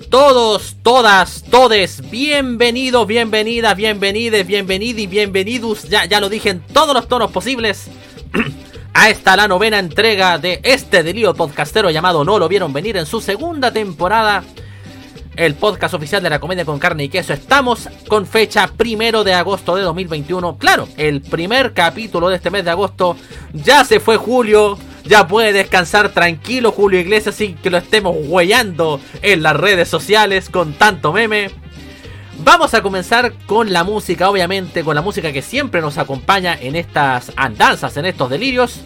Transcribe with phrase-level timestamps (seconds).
[0.00, 6.94] Todos, todas, todes, bienvenidos, bienvenidas, bienvenides, bienvenid y bienvenidos, ya, ya lo dije en todos
[6.94, 7.88] los tonos posibles,
[8.94, 13.04] a esta la novena entrega de este delío podcastero llamado No lo vieron venir en
[13.04, 14.44] su segunda temporada,
[15.36, 17.34] el podcast oficial de la comedia con carne y queso.
[17.34, 20.56] Estamos con fecha primero de agosto de 2021.
[20.56, 23.16] Claro, el primer capítulo de este mes de agosto,
[23.52, 29.00] ya se fue julio, ya puede descansar tranquilo Julio Iglesias sin que lo estemos huellando
[29.22, 31.50] en las redes sociales con tanto meme.
[32.44, 36.76] Vamos a comenzar con la música, obviamente, con la música que siempre nos acompaña en
[36.76, 38.80] estas andanzas, en estos delirios.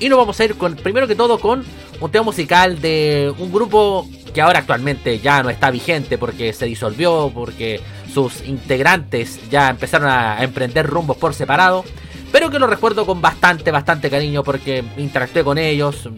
[0.00, 1.64] Y nos vamos a ir con, primero que todo, con
[2.00, 6.66] un tema musical de un grupo que ahora actualmente ya no está vigente porque se
[6.66, 7.80] disolvió, porque
[8.12, 11.84] sus integrantes ya empezaron a emprender rumbos por separado
[12.32, 16.08] pero que lo recuerdo con bastante, bastante cariño porque interactué con ellos,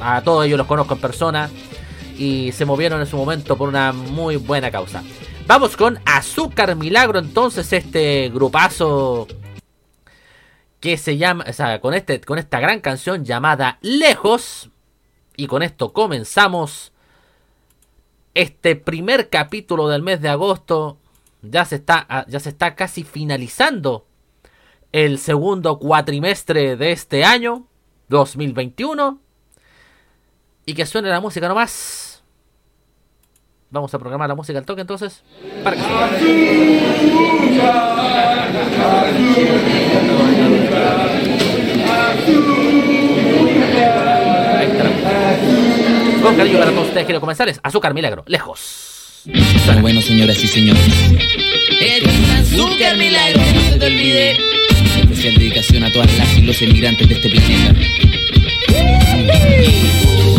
[0.00, 1.50] a, todos ellos los conozco en persona
[2.16, 5.02] y se movieron en su momento por una muy buena causa.
[5.46, 9.26] Vamos con Azúcar Milagro, entonces este grupazo
[10.80, 14.70] que se llama, o sea, con, este, con esta gran canción llamada Lejos.
[15.36, 16.92] Y con esto comenzamos
[18.34, 20.98] este primer capítulo del mes de agosto.
[21.42, 24.07] Ya se está, ya se está casi finalizando
[24.92, 27.66] el segundo cuatrimestre de este año,
[28.08, 29.20] 2021.
[30.66, 32.22] Y que suene la música nomás.
[33.70, 35.22] Vamos a programar la música al toque entonces.
[35.62, 35.82] Para que
[46.22, 49.22] Con cariño para todos ustedes quiero comenzar es Azúcar Milagro, lejos.
[49.66, 50.82] Bueno, bueno, señoras y señores.
[51.80, 52.02] Es
[52.38, 54.36] azúcar milagro, no se te olvide.
[55.18, 57.74] Especial dedicación a todas las y los emigrantes de este planeta.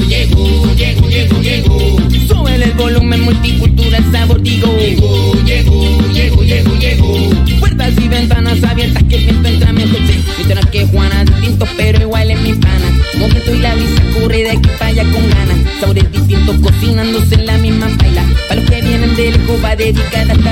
[0.08, 1.98] Llegó, llegó, llegó, llegó.
[2.26, 4.74] Súbele el volumen multicultural sabor digo.
[4.78, 7.60] Llegó, llegó, llegó, llegó, llegó.
[7.60, 10.00] Puertas y ventanas abiertas que el viento entra mejor.
[10.38, 13.02] Mientras que Juana distintos pero igual en mi pana.
[13.18, 15.58] Momento y la visa corre de aquí para allá con ganas.
[15.82, 18.24] Sabores distintos cocinándose en la misma baila.
[18.48, 20.49] Para los que vienen de lejos va dedicada a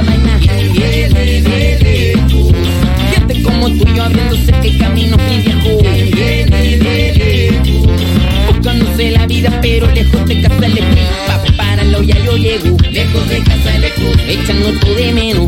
[14.85, 15.47] De menos.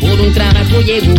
[0.00, 1.14] Por un trabajo llego.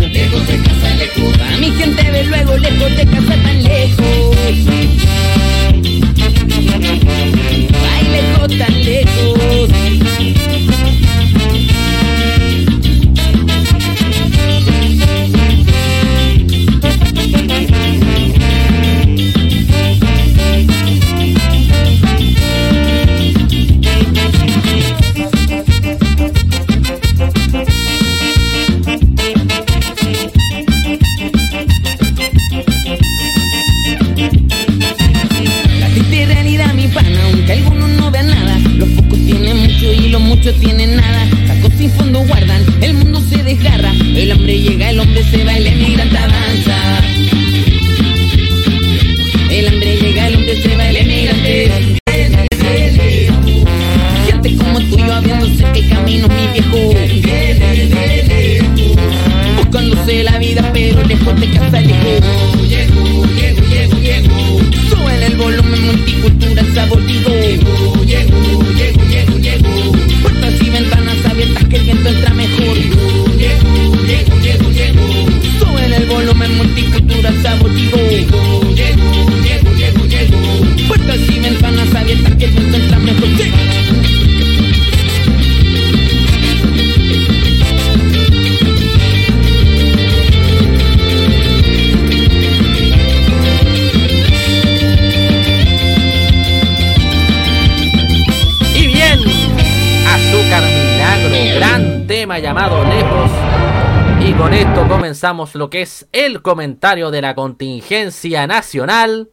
[105.55, 109.29] Lo que es el comentario de la contingencia nacional.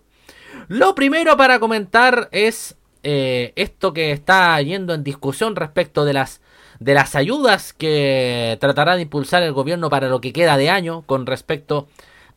[0.69, 6.41] Lo primero para comentar es eh, esto que está yendo en discusión respecto de las
[6.79, 11.03] de las ayudas que tratará de impulsar el gobierno para lo que queda de año
[11.03, 11.89] con respecto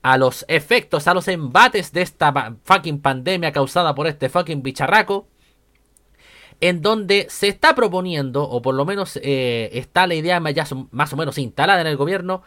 [0.01, 5.27] a los efectos, a los embates de esta fucking pandemia causada por este fucking bicharraco
[6.63, 11.17] en donde se está proponiendo, o por lo menos eh, está la idea más o
[11.17, 12.41] menos instalada en el gobierno,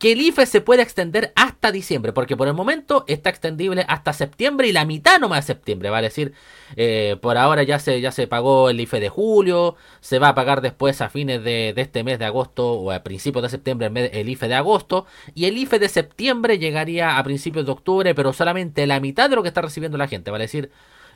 [0.00, 4.14] que el IFE se puede extender hasta diciembre, porque por el momento está extendible hasta
[4.14, 6.32] septiembre y la mitad nomás de septiembre, vale decir,
[6.76, 10.34] eh, por ahora ya se, ya se pagó el IFE de julio, se va a
[10.34, 14.30] pagar después a fines de, este mes de agosto o a principios de septiembre el
[14.30, 15.04] IFE de agosto,
[15.34, 19.36] y el IFE de septiembre llegaría a principios de octubre, pero solamente la mitad de
[19.36, 20.70] lo que está recibiendo la gente, vale decir,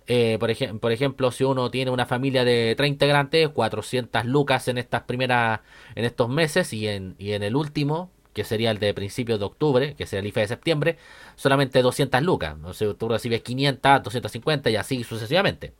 [0.06, 0.50] eh, por,
[0.80, 5.60] por, ejemplo, si uno tiene una familia de 30 integrantes, 400 lucas en estas primeras,
[5.94, 9.46] en estos meses y en, y en el último, que sería el de principios de
[9.46, 10.98] octubre, que sería el IFE de septiembre,
[11.36, 12.56] solamente 200 lucas.
[12.64, 15.72] O sea, tú recibes 500, 250 y así sucesivamente.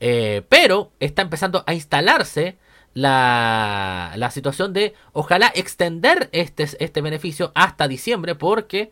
[0.00, 2.56] Eh, pero está empezando a instalarse
[2.94, 8.90] la, la situación de ojalá extender este, este beneficio hasta diciembre porque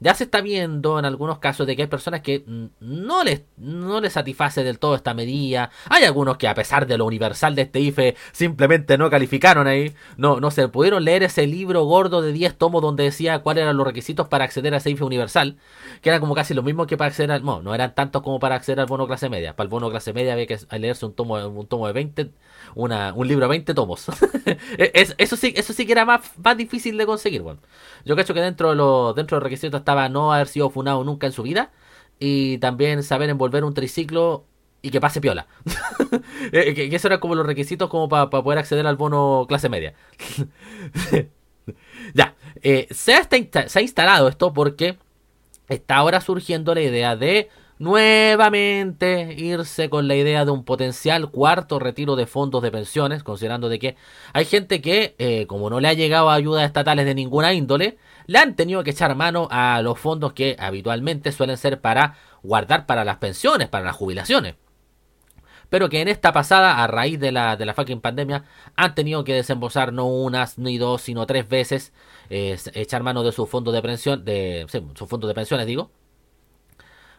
[0.00, 2.44] ya se está viendo en algunos casos de que hay personas que
[2.80, 5.70] no les, no les satisface del todo esta medida.
[5.88, 9.94] Hay algunos que a pesar de lo universal de este IFE simplemente no calificaron ahí.
[10.16, 13.76] No, no se pudieron leer ese libro gordo de 10 tomos donde decía cuáles eran
[13.76, 15.56] los requisitos para acceder a ese IFE universal.
[16.00, 17.44] Que era como casi lo mismo que para acceder al...
[17.44, 19.56] No, no eran tantos como para acceder al bono clase media.
[19.56, 22.30] Para el bono clase media había que leerse un tomo, un tomo de 20,
[22.74, 24.06] una, un libro de 20 tomos.
[24.78, 27.42] eso, sí, eso sí que era más, más difícil de conseguir.
[27.42, 27.60] Bueno,
[28.04, 31.04] yo creo que dentro de los, dentro de los requisitos estaba no haber sido funado
[31.04, 31.70] nunca en su vida
[32.18, 34.44] y también saber envolver un triciclo
[34.82, 35.46] y que pase piola.
[36.52, 39.94] Eh, que, eso era como los requisitos como para poder acceder al bono clase media.
[42.14, 44.96] ya, eh, se ha instalado esto porque
[45.68, 51.78] está ahora surgiendo la idea de nuevamente irse con la idea de un potencial cuarto
[51.78, 53.96] retiro de fondos de pensiones, considerando de que
[54.32, 58.38] hay gente que, eh, como no le ha llegado ayudas estatales de ninguna índole, le
[58.38, 63.04] han tenido que echar mano a los fondos que habitualmente suelen ser para guardar para
[63.04, 64.56] las pensiones, para las jubilaciones.
[65.70, 68.44] Pero que en esta pasada, a raíz de la, de la fucking pandemia,
[68.74, 71.92] han tenido que desembolsar no unas ni dos, sino tres veces,
[72.30, 75.90] eh, echar mano de su fondo de pensión, de su fondo de pensiones, digo,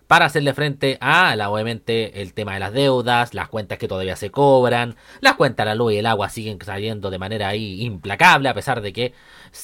[0.09, 4.15] para hacerle frente a, la, obviamente, el tema de las deudas, las cuentas que todavía
[4.15, 7.83] se cobran, las cuentas de la luz y el agua siguen saliendo de manera ahí
[7.83, 9.13] implacable, a pesar de que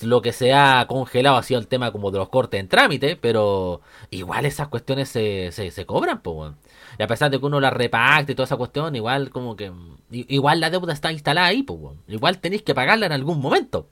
[0.04, 3.16] lo que se ha congelado ha sido el tema como de los cortes en trámite,
[3.16, 3.82] pero
[4.12, 6.54] igual esas cuestiones se, se, cobran, pues.
[7.00, 9.72] Y a pesar de que uno las repacte y toda esa cuestión, igual como que...
[10.12, 11.98] Igual la deuda está instalada ahí, pues.
[12.08, 13.90] Igual tenéis que pagarla en algún momento.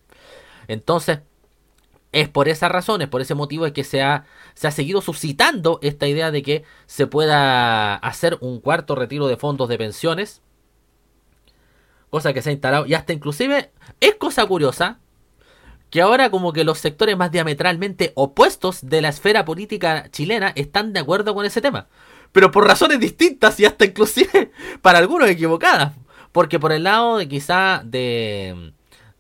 [0.68, 1.22] Entonces,
[2.14, 5.80] es por esas razones, por ese motivo es que se ha, se ha seguido suscitando
[5.82, 10.42] esta idea de que se pueda hacer un cuarto retiro de fondos de pensiones.
[12.10, 15.00] Cosa que se ha instalado y hasta inclusive es cosa curiosa
[15.90, 20.94] que ahora como que los sectores más diametralmente opuestos de la esfera política chilena están
[20.94, 21.88] de acuerdo con ese tema.
[22.32, 24.52] Pero por razones distintas y hasta inclusive
[24.82, 25.94] para algunos equivocadas.
[26.32, 28.74] Porque por el lado de quizá de...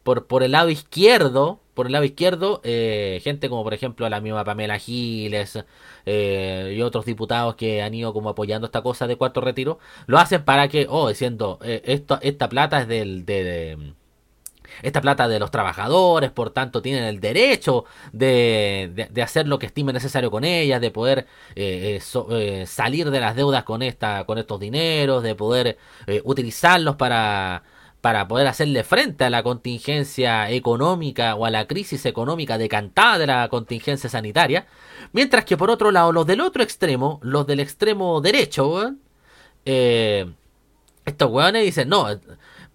[0.04, 4.22] Por, por el lado izquierdo por el lado izquierdo, eh, gente como por ejemplo la
[4.22, 5.64] misma Pamela Giles
[6.06, 10.20] eh, y otros diputados que han ido como apoyando esta cosa de cuarto retiro, lo
[10.20, 13.94] hacen para que, oh, diciendo, eh, esto, esta plata es del, de,
[14.82, 19.68] esta plata de los trabajadores, por tanto tienen el derecho de, de, hacer lo que
[19.68, 21.28] estimen necesario con ellas, de poder
[22.66, 25.78] salir de las deudas con, esta, con estos dineros, de poder
[26.24, 27.64] utilizarlos para
[28.04, 33.28] para poder hacerle frente a la contingencia económica o a la crisis económica decantada de
[33.28, 34.68] la contingencia sanitaria,
[35.14, 38.96] mientras que por otro lado los del otro extremo, los del extremo derecho,
[39.66, 40.30] eh,
[41.06, 42.08] estos weones dicen, no,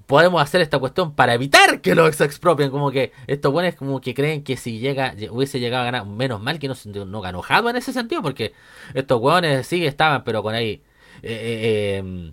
[0.06, 4.14] podemos hacer esta cuestión para evitar que los expropien, como que estos weones como que
[4.14, 7.76] creen que si llega hubiese llegado a ganar, menos mal que no, no ganó en
[7.76, 8.54] ese sentido, porque
[8.94, 10.80] estos weones sí estaban, pero con ahí...
[11.22, 12.32] Eh, eh,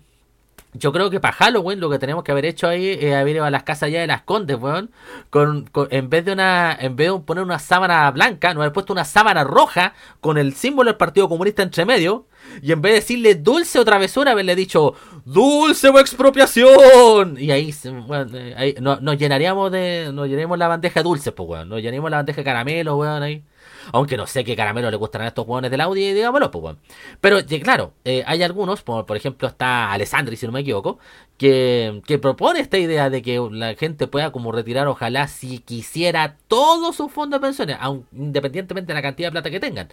[0.77, 3.45] yo creo que para Halloween lo que tenemos que haber hecho ahí es haber ido
[3.45, 4.91] a las casas ya de las condes, weón.
[5.29, 8.93] Con, en vez de una, en vez de poner una sábana blanca, no haber puesto
[8.93, 12.27] una sábana roja con el símbolo del Partido Comunista entre medio.
[12.61, 14.93] Y en vez de decirle dulce o travesura, haberle dicho
[15.25, 17.37] dulce o expropiación.
[17.39, 17.73] Y ahí,
[18.05, 21.69] bueno, ahí nos llenaríamos de, nos llenaríamos la bandeja dulce, pues weón.
[21.69, 23.43] Nos llenaríamos la bandeja de caramelo, weón, ahí.
[23.91, 26.79] Aunque no sé qué caramelo le gustarán a estos hueones del Audi, digámoslo, pues, weón.
[27.21, 30.99] Pero, claro, eh, hay algunos, por, ejemplo, está Alessandri, si no me equivoco,
[31.37, 36.37] que, que propone esta idea de que la gente pueda como retirar, ojalá, si quisiera,
[36.47, 39.89] todos sus fondos de pensiones, aun, independientemente de la cantidad de plata que tengan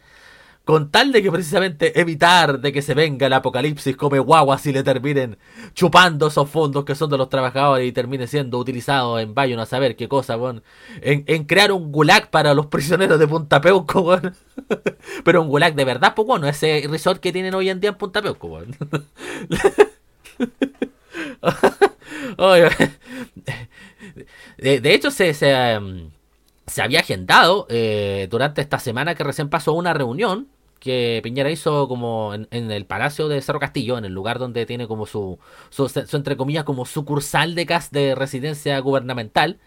[0.64, 4.72] con tal de que precisamente evitar de que se venga el apocalipsis come guaguas y
[4.72, 5.36] le terminen
[5.74, 9.66] chupando esos fondos que son de los trabajadores y termine siendo utilizado en Bayon a
[9.66, 10.62] saber qué cosa, bueno,
[11.00, 14.20] en, crear un gulag para los prisioneros de Punta Peuco,
[15.24, 17.96] pero un gulag de verdad, pues bueno, ese resort que tienen hoy en día en
[17.96, 18.60] Punta Peuco,
[24.58, 25.32] de, hecho se,
[25.76, 26.10] um,
[26.66, 30.48] se había agendado eh, durante esta semana que recién pasó una reunión
[30.82, 34.88] que Piñera hizo como en, el Palacio de Cerro Castillo, en el lugar donde tiene
[34.88, 35.38] como su,
[35.70, 39.60] su, entre comillas, como sucursal de, cas de residencia gubernamental.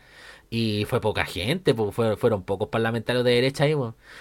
[0.49, 3.75] Y fue poca gente, pues, fueron pocos parlamentarios de derecha ahí.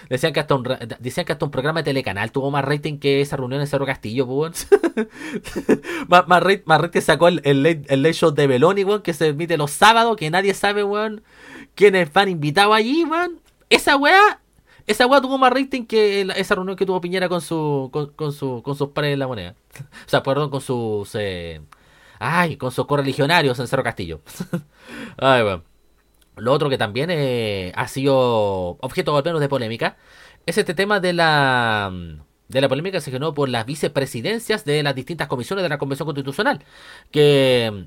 [0.08, 0.62] Decían, que hasta un,
[1.00, 3.86] decían que hasta un programa de telecanal tuvo más rating que esa reunión en Cerro
[3.86, 4.26] Castillo.
[4.26, 4.68] Pues,
[6.08, 10.16] más, más, rating sacó el, el, late, show de Beloni, que se emite los sábados,
[10.16, 11.22] que nadie sabe, weón
[11.74, 13.40] quienes van invitados allí, man.
[13.70, 14.40] Esa weá,
[14.86, 18.62] esa weá tuvo más rating que esa reunión que tuvo Piñera con su, con, su,
[18.62, 19.54] con sus pares de la moneda.
[20.06, 21.60] o sea, perdón, con sus, eh,
[22.18, 24.20] ay, con sus correligionarios en Cerro Castillo.
[25.18, 25.64] ay, bueno.
[26.36, 29.96] Lo otro que también eh, ha sido objeto al menos de polémica
[30.46, 31.92] es este tema de la
[32.48, 35.78] de la polémica que se generó por las vicepresidencias de las distintas comisiones de la
[35.78, 36.64] Convención Constitucional
[37.10, 37.86] que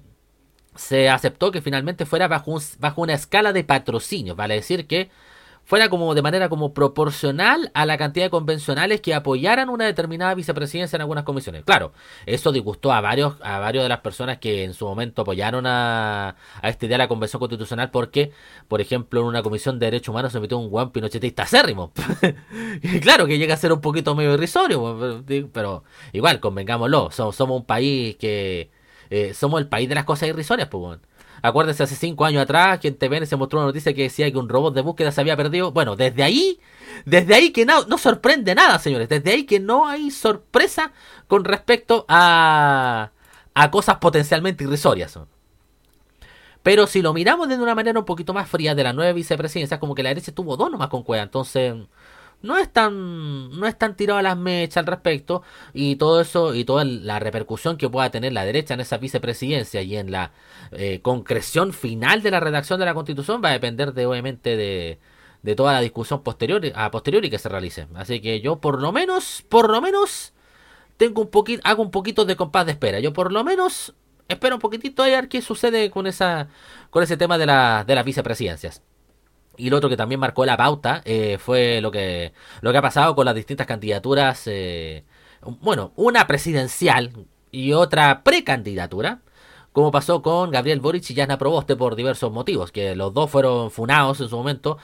[0.77, 5.09] se aceptó que finalmente fuera bajo, bajo una escala de patrocinio, vale decir que
[5.67, 10.33] fuera como de manera como proporcional a la cantidad de convencionales que apoyaran una determinada
[10.33, 11.65] vicepresidencia en algunas comisiones.
[11.65, 11.91] Claro,
[12.25, 16.37] eso disgustó a varios, a varios de las personas que en su momento apoyaron a,
[16.61, 18.31] a esta de la convención constitucional porque,
[18.69, 21.91] por ejemplo, en una comisión de derechos humanos se metió un guan pinochetista acérrimo.
[22.81, 27.57] y claro que llega a ser un poquito medio irrisorio, pero igual, convengámoslo, somos, somos
[27.59, 28.71] un país que
[29.09, 31.01] eh, somos el país de las cosas irrisorias, pues, bueno.
[31.41, 34.37] Acuérdense hace cinco años atrás que en TVN se mostró una noticia que decía que
[34.37, 35.71] un robot de búsqueda se había perdido.
[35.71, 36.59] Bueno, desde ahí,
[37.05, 39.07] desde ahí que no, no sorprende nada, señores.
[39.07, 40.93] Desde ahí que no hay sorpresa
[41.27, 43.11] con respecto a,
[43.53, 45.19] a cosas potencialmente irrisorias.
[46.63, 49.79] Pero si lo miramos de una manera un poquito más fría de la nueva vicepresidencia,
[49.79, 51.23] como que la derecha tuvo dos nomás con cueva.
[51.23, 51.75] Entonces,
[52.41, 56.53] no es tan no es tan tirado a las mechas al respecto y todo eso
[56.53, 60.31] y toda la repercusión que pueda tener la derecha en esa vicepresidencia y en la
[60.71, 64.99] eh, concreción final de la redacción de la constitución va a depender de obviamente de,
[65.41, 67.87] de toda la discusión posterior a posteriori que se realice.
[67.95, 70.33] Así que yo por lo menos por lo menos
[70.97, 72.99] tengo un poquito hago un poquito de compás de espera.
[72.99, 73.93] Yo por lo menos
[74.27, 76.49] espero un poquitito a ver qué sucede con esa
[76.89, 78.83] con ese tema de, la, de las vicepresidencias
[79.57, 82.81] y lo otro que también marcó la pauta eh, fue lo que, lo que ha
[82.81, 84.43] pasado con las distintas candidaturas.
[84.45, 85.03] Eh,
[85.61, 87.11] bueno, una presidencial
[87.51, 89.21] y otra precandidatura.
[89.73, 93.69] Como pasó con Gabriel Boric y Yana Proboste por diversos motivos, que los dos fueron
[93.69, 94.79] funados en su momento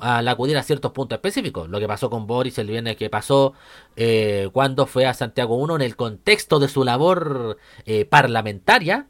[0.00, 1.68] al acudir a ciertos puntos específicos.
[1.68, 3.54] Lo que pasó con Boric el viernes que pasó
[3.96, 7.58] eh, cuando fue a Santiago 1 en el contexto de su labor
[8.08, 9.08] parlamentaria,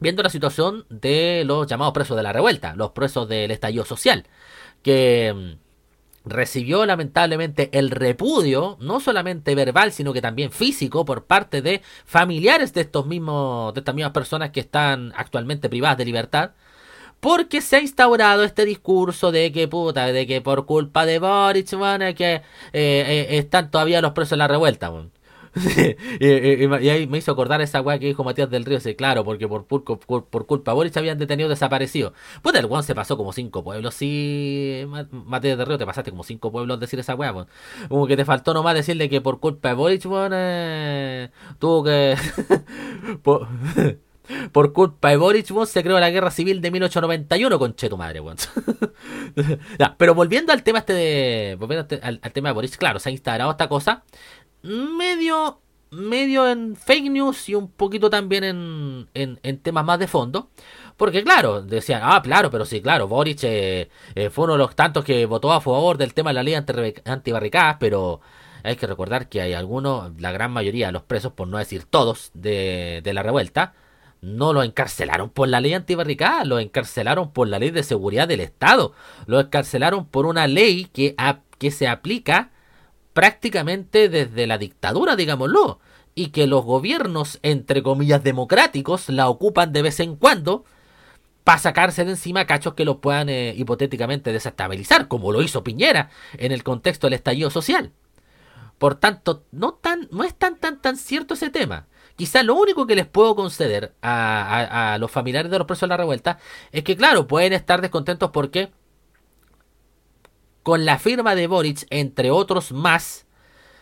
[0.00, 4.26] viendo la situación de los llamados presos de la revuelta, los presos del estallido social,
[4.82, 5.66] que mm,
[6.26, 12.74] recibió lamentablemente el repudio, no solamente verbal, sino que también físico, por parte de familiares
[12.74, 16.50] de estos mismos, de estas mismas personas que están actualmente privadas de libertad.
[17.20, 21.72] Porque se ha instaurado este discurso de que puta, de que por culpa de Boric,
[21.74, 24.92] bueno, que eh, eh, están todavía los presos de la revuelta.
[26.20, 26.26] y,
[26.88, 28.80] ahí me hizo acordar esa weá que dijo Matías del Río.
[28.80, 32.12] Sí, claro, porque por, por, por, culpa de Boris habían detenido desaparecido.
[32.42, 33.94] Pues el weón se pasó como cinco pueblos.
[33.94, 37.34] Sí, Matías del Río, te pasaste como cinco pueblos decir esa weá.
[37.88, 42.16] Como que te faltó nomás decirle que por culpa de Boris, weón, eh, tuvo que.
[44.52, 48.36] por, culpa de Boris, se creó la guerra civil de 1891, con tu madre, weón.
[49.96, 51.56] pero volviendo al tema este de.
[51.58, 54.04] Volviendo al, al, tema de Boris, claro, se ha instaurado esta cosa
[54.62, 55.60] medio,
[55.90, 60.50] medio en fake news y un poquito también en, en, temas más de fondo.
[60.96, 64.74] Porque claro, decían, ah, claro, pero sí, claro, Boric eh, eh, fue uno de los
[64.74, 68.20] tantos que votó a favor del tema de la ley antibarricadas, pero
[68.64, 71.84] hay que recordar que hay algunos, la gran mayoría de los presos, por no decir
[71.84, 73.74] todos, de, de la revuelta,
[74.20, 78.40] no lo encarcelaron por la ley antibarricada, lo encarcelaron por la ley de seguridad del
[78.40, 78.92] Estado,
[79.26, 81.14] lo encarcelaron por una ley que,
[81.58, 82.50] que se aplica
[83.16, 85.80] prácticamente desde la dictadura, digámoslo,
[86.14, 90.66] y que los gobiernos, entre comillas, democráticos, la ocupan de vez en cuando,
[91.42, 96.10] para sacarse de encima cachos que lo puedan eh, hipotéticamente desestabilizar, como lo hizo Piñera
[96.36, 97.90] en el contexto del estallido social.
[98.76, 101.86] Por tanto, no, tan, no es tan, tan, tan cierto ese tema.
[102.16, 105.88] Quizá lo único que les puedo conceder a, a los familiares de los presos de
[105.88, 106.38] la revuelta
[106.70, 108.72] es que, claro, pueden estar descontentos porque
[110.66, 113.24] con la firma de Boric, entre otros más,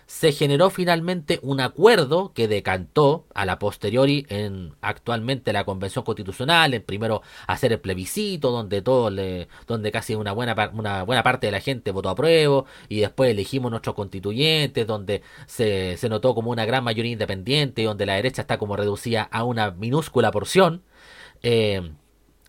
[0.04, 6.74] se generó finalmente un acuerdo que decantó a la posteriori en actualmente la convención constitucional,
[6.74, 11.46] en primero hacer el plebiscito donde todo le, donde casi una buena una buena parte
[11.46, 16.34] de la gente votó a prueba y después elegimos nuestros constituyentes donde se, se notó
[16.34, 20.82] como una gran mayoría independiente donde la derecha está como reducida a una minúscula porción.
[21.42, 21.92] Eh,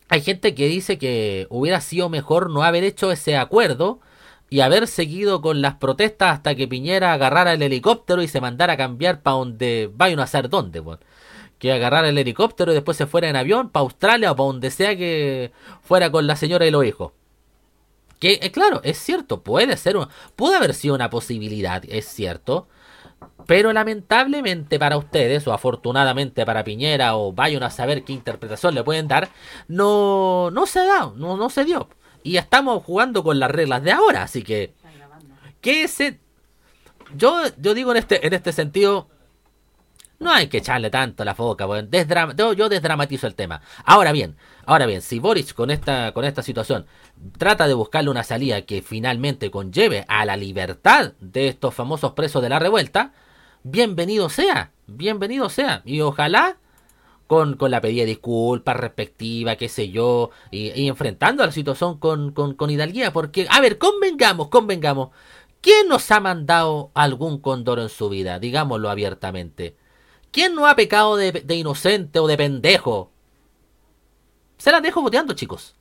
[0.10, 4.02] hay gente que dice que hubiera sido mejor no haber hecho ese acuerdo
[4.50, 8.74] y haber seguido con las protestas hasta que Piñera agarrara el helicóptero y se mandara
[8.74, 10.84] a cambiar para donde vaya a saber dónde,
[11.60, 14.72] Que agarrara el helicóptero y después se fuera en avión para Australia o para donde
[14.72, 17.12] sea que fuera con la señora y los hijos.
[18.20, 19.98] Que, eh, claro, es cierto, puede ser,
[20.36, 22.68] puede haber sido una posibilidad, es cierto.
[23.48, 28.84] Pero lamentablemente para ustedes, o afortunadamente para Piñera, o vayan a saber qué interpretación le
[28.84, 29.30] pueden dar,
[29.68, 31.90] no, no se da, no, no se dio.
[32.26, 34.74] Y estamos jugando con las reglas de ahora, así que...
[35.62, 36.20] ¿Qué ese
[37.16, 39.08] Yo, yo digo en este, en este sentido,
[40.18, 43.62] no hay que echarle tanto la foca, yo, desdramatizo el tema.
[43.84, 46.88] Ahora bien, ahora bien, si Boris con esta, con esta situación
[47.38, 52.42] trata de buscarle una salida que finalmente conlleve a la libertad de estos famosos presos
[52.42, 53.14] de la revuelta,
[53.62, 55.84] bienvenido sea, bienvenido sea.
[55.86, 56.58] Y ojalá
[57.28, 61.98] con, con la pedida de disculpas respectiva, qué sé yo, y, enfrentando a la situación
[62.00, 65.10] con, con, con hidalguía, porque, a ver, convengamos, convengamos,
[65.62, 68.40] ¿quién nos ha mandado algún condoro en su vida?
[68.40, 69.76] Digámoslo abiertamente.
[70.32, 73.12] ¿Quién no ha pecado de, de inocente o de pendejo?
[74.58, 75.76] Se la dejo boteando, chicos.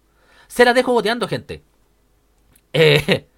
[0.47, 1.63] Se la dejo boteando, gente.
[2.77, 3.29] Eh,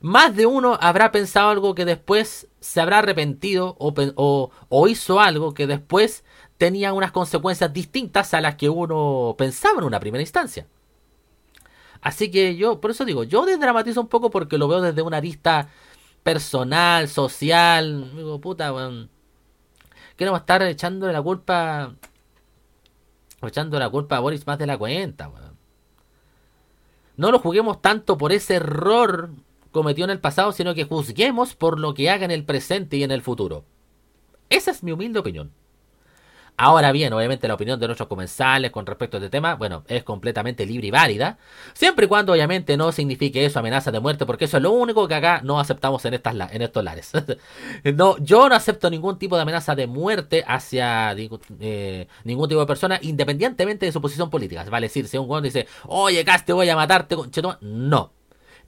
[0.00, 5.20] más de uno habrá pensado algo que después se habrá arrepentido o, o, o hizo
[5.20, 6.24] algo que después
[6.58, 10.66] tenía unas consecuencias distintas a las que uno pensaba en una primera instancia.
[12.00, 15.16] Así que yo, por eso digo, yo desdramatizo un poco porque lo veo desde una
[15.16, 15.68] arista
[16.22, 18.10] personal, social.
[18.14, 19.08] Digo, puta, weón.
[20.16, 21.94] Queremos estar echándole la culpa.
[23.42, 25.30] Echando la culpa a Boris más de la cuenta.
[27.16, 29.30] No lo juguemos tanto por ese error
[29.70, 33.02] cometido en el pasado, sino que juzguemos por lo que haga en el presente y
[33.02, 33.64] en el futuro.
[34.48, 35.52] Esa es mi humilde opinión.
[36.56, 40.04] Ahora bien, obviamente la opinión de nuestros comensales con respecto a este tema, bueno, es
[40.04, 41.36] completamente libre y válida,
[41.72, 45.08] siempre y cuando obviamente no signifique eso amenaza de muerte, porque eso es lo único
[45.08, 47.10] que acá no aceptamos en, estas, en estos lares.
[47.96, 51.12] no, yo no acepto ningún tipo de amenaza de muerte hacia
[51.58, 54.64] eh, ningún tipo de persona, independientemente de su posición política.
[54.70, 57.16] Vale decir, si un guano dice, oye, Cas, te voy a matarte,
[57.62, 58.12] no.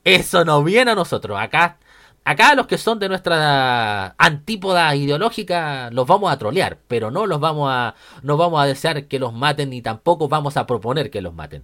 [0.03, 1.38] Eso no viene a nosotros.
[1.38, 1.79] Acá
[2.26, 7.38] Acá los que son de nuestra antípoda ideológica los vamos a trolear, pero no los
[7.38, 11.22] vamos a no vamos a desear que los maten ni tampoco vamos a proponer que
[11.22, 11.62] los maten.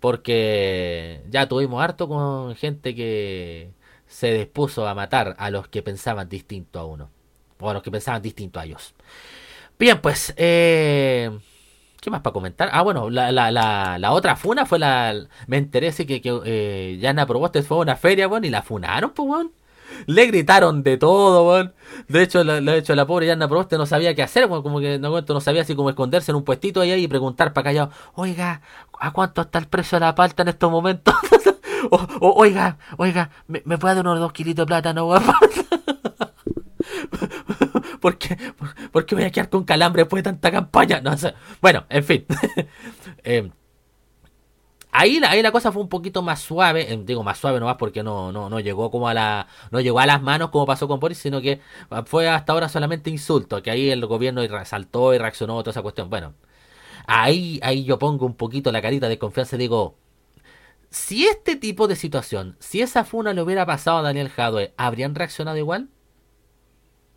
[0.00, 3.70] Porque ya tuvimos harto con gente que
[4.06, 7.08] se dispuso a matar a los que pensaban distinto a uno.
[7.58, 8.94] O a los que pensaban distinto a ellos.
[9.78, 11.30] Bien, pues, eh,
[12.04, 12.68] ¿qué más para comentar?
[12.70, 15.14] Ah, bueno, la, la, la, la otra funa fue la...
[15.46, 19.10] Me enteré que, que eh, Yana Proboste fue a una feria, bueno, y la funaron,
[19.10, 19.50] pues, bueno.
[20.06, 21.74] Le gritaron de todo, weón.
[22.08, 24.98] De hecho, la, de hecho, la pobre Yana Proboste no sabía qué hacer, como que
[24.98, 28.60] no, no sabía así como esconderse en un puestito ahí y preguntar para callado, oiga,
[29.00, 31.14] ¿a cuánto está el precio de la palta en estos momentos?
[32.20, 35.22] oiga, oiga, ¿me, ¿me, puede dar unos dos kilitos de plátano, weón?
[38.04, 38.36] ¿Por qué?
[38.92, 41.00] ¿Por qué voy a quedar con calambre después de tanta campaña?
[41.00, 41.32] No sé.
[41.62, 42.26] Bueno, en fin.
[43.24, 43.50] eh,
[44.96, 47.76] Ahí la, ahí la cosa fue un poquito más suave, eh, digo más suave nomás
[47.76, 50.86] porque no, no, no llegó como a la, no llegó a las manos como pasó
[50.86, 51.60] con Boris, sino que
[52.06, 55.82] fue hasta ahora solamente insulto, que ahí el gobierno resaltó y reaccionó a toda esa
[55.82, 56.10] cuestión.
[56.10, 56.34] Bueno,
[57.06, 59.96] ahí, ahí yo pongo un poquito la carita de confianza y digo,
[60.90, 65.14] si este tipo de situación, si esa funa le hubiera pasado a Daniel Jadwe, ¿habrían
[65.14, 65.88] reaccionado igual?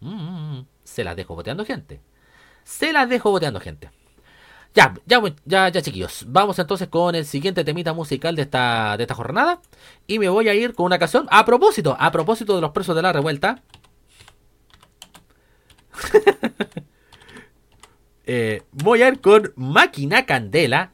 [0.02, 0.66] Mm, mm, mm.
[0.98, 2.02] Se las dejo boteando gente.
[2.64, 3.92] Se las dejo boteando gente.
[4.74, 6.26] Ya, ya, ya, ya, chiquillos.
[6.28, 9.62] Vamos entonces con el siguiente temita musical de esta, de esta jornada.
[10.08, 11.28] Y me voy a ir con una canción.
[11.30, 13.62] A propósito, a propósito de los presos de la revuelta.
[18.30, 20.92] Eh, voy a ir con Máquina Candela.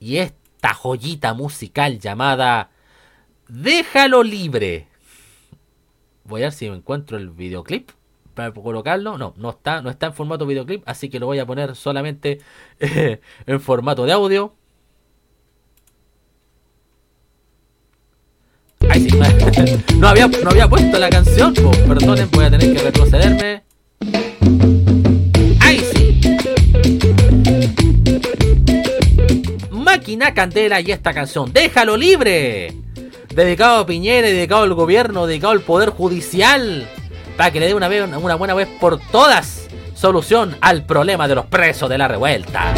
[0.00, 2.68] Y esta joyita musical llamada
[3.48, 4.86] Déjalo libre.
[6.24, 7.90] Voy a ver si me encuentro el videoclip
[8.34, 9.16] para colocarlo.
[9.16, 12.40] No, no está, no está en formato videoclip, así que lo voy a poner solamente
[12.80, 14.54] eh, en formato de audio.
[18.90, 19.16] Ay, sí.
[19.98, 23.62] no, había, no había puesto la canción, perdonen, voy a tener que retrocederme.
[25.60, 26.20] ¡Ay, sí!
[29.70, 32.74] Máquina Candela y esta canción, ¡Déjalo libre!
[33.34, 36.86] Dedicado a Piñera, dedicado al gobierno, dedicado al poder judicial
[37.36, 41.34] para que le dé una, vez, una buena vez por todas solución al problema de
[41.34, 42.74] los presos de la revuelta.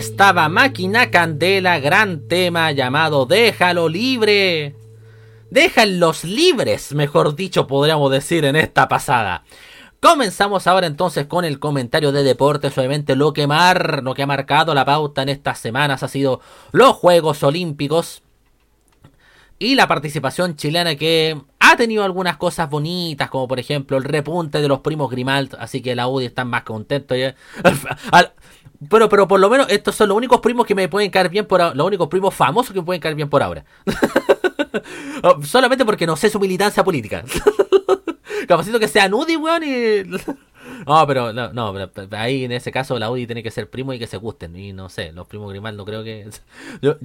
[0.00, 4.74] Estaba Máquina Candela, gran tema llamado Déjalo libre.
[5.50, 9.44] Déjalos libres, mejor dicho, podríamos decir en esta pasada.
[10.00, 12.78] Comenzamos ahora entonces con el comentario de deportes.
[12.78, 16.40] Obviamente lo que, mar, lo que ha marcado la pauta en estas semanas ha sido
[16.72, 18.22] los Juegos Olímpicos
[19.58, 24.62] y la participación chilena que ha tenido algunas cosas bonitas, como por ejemplo el repunte
[24.62, 27.14] de los primos Grimald, así que la UDI está más contento.
[28.88, 31.46] Pero, pero por lo menos estos son los únicos primos que me pueden caer bien
[31.46, 31.74] por ahora.
[31.74, 33.64] Los únicos primos famosos que me pueden caer bien por ahora.
[35.22, 37.24] Oh, solamente porque no sé su militancia política.
[38.48, 40.02] Capacito que sea UDI, weón, y...
[40.86, 41.74] No, pero no, no,
[42.12, 44.56] ahí en ese caso la UDI tiene que ser primo y que se gusten.
[44.56, 46.28] Y no sé, los primos Grimal no creo que.
[46.80, 46.96] Yo,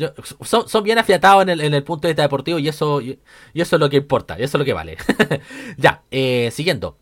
[0.41, 3.19] son, son, bien afiatados en el, en el, punto de vista deportivo y eso, y,
[3.53, 4.97] eso es lo que importa, y eso es lo que vale.
[5.77, 6.97] ya, eh, siguiendo.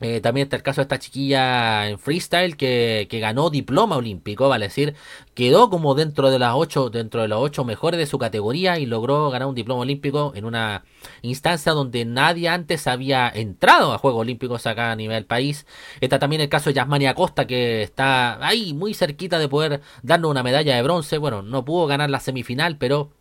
[0.00, 4.66] Eh, también está el caso de esta chiquilla en freestyle que, ganó diploma olímpico, vale
[4.66, 4.94] decir,
[5.34, 8.84] quedó como dentro de las ocho, dentro de los ocho mejores de su categoría y
[8.84, 10.84] logró ganar un diploma olímpico en una
[11.22, 15.66] instancia donde nadie antes había entrado a Juegos Olímpicos acá a nivel país.
[16.00, 20.30] Está también el caso de Yasmania Costa que está ahí muy cerquita de poder darnos
[20.30, 21.18] una medalla de bronce.
[21.18, 23.12] Bueno, no pudo ganar la semifinal, pero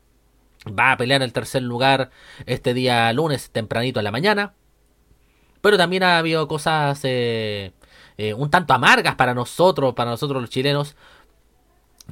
[0.67, 2.09] va a pelear el tercer lugar
[2.45, 4.53] este día lunes tempranito en la mañana.
[5.65, 7.71] Pero también ha habido cosas eh,
[8.19, 10.95] eh, un tanto amargas para nosotros, para nosotros los chilenos.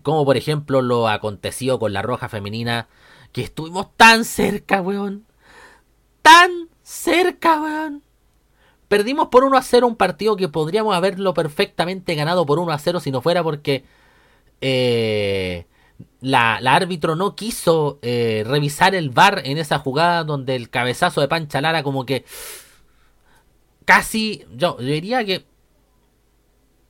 [0.01, 2.87] Como por ejemplo lo acontecido con la Roja Femenina.
[3.31, 5.27] Que estuvimos tan cerca, weón.
[6.23, 6.49] Tan
[6.81, 8.01] cerca, weón.
[8.87, 12.79] Perdimos por 1 a 0 un partido que podríamos haberlo perfectamente ganado por 1 a
[12.79, 13.85] 0 si no fuera porque...
[14.61, 15.67] Eh,
[16.21, 21.21] la, la árbitro no quiso eh, revisar el bar en esa jugada donde el cabezazo
[21.21, 22.25] de Pancha Lara como que
[23.85, 25.45] casi, yo, diría que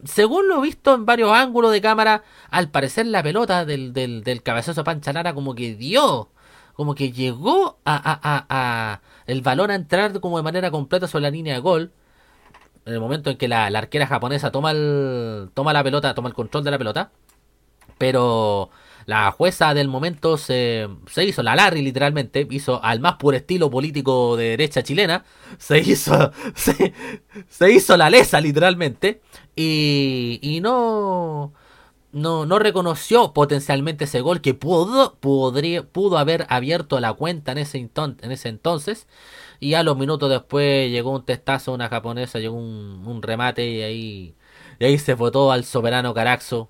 [0.05, 4.43] según lo visto en varios ángulos de cámara, al parecer la pelota del, del, del
[4.43, 6.29] cabezazo de Pancha Lara como que dio,
[6.73, 11.07] como que llegó a, a, a, a, el balón a entrar como de manera completa
[11.07, 11.91] sobre la línea de gol.
[12.85, 16.29] En el momento en que la, la arquera japonesa toma el, toma la pelota, toma
[16.29, 17.11] el control de la pelota.
[17.97, 18.69] Pero
[19.05, 23.69] la jueza del momento se, se hizo la Larry literalmente, hizo al más puro estilo
[23.69, 25.25] político de derecha chilena,
[25.57, 29.21] se hizo, se, hizo la lesa literalmente
[29.55, 31.53] y, y no,
[32.11, 37.57] no, no reconoció potencialmente ese gol que pudo, podría, pudo haber abierto la cuenta en
[37.59, 39.07] ese, en ese entonces.
[39.59, 43.81] Y a los minutos después llegó un testazo, una japonesa, llegó un, un remate y
[43.81, 44.35] ahí,
[44.79, 46.69] y ahí se votó al soberano Caraxo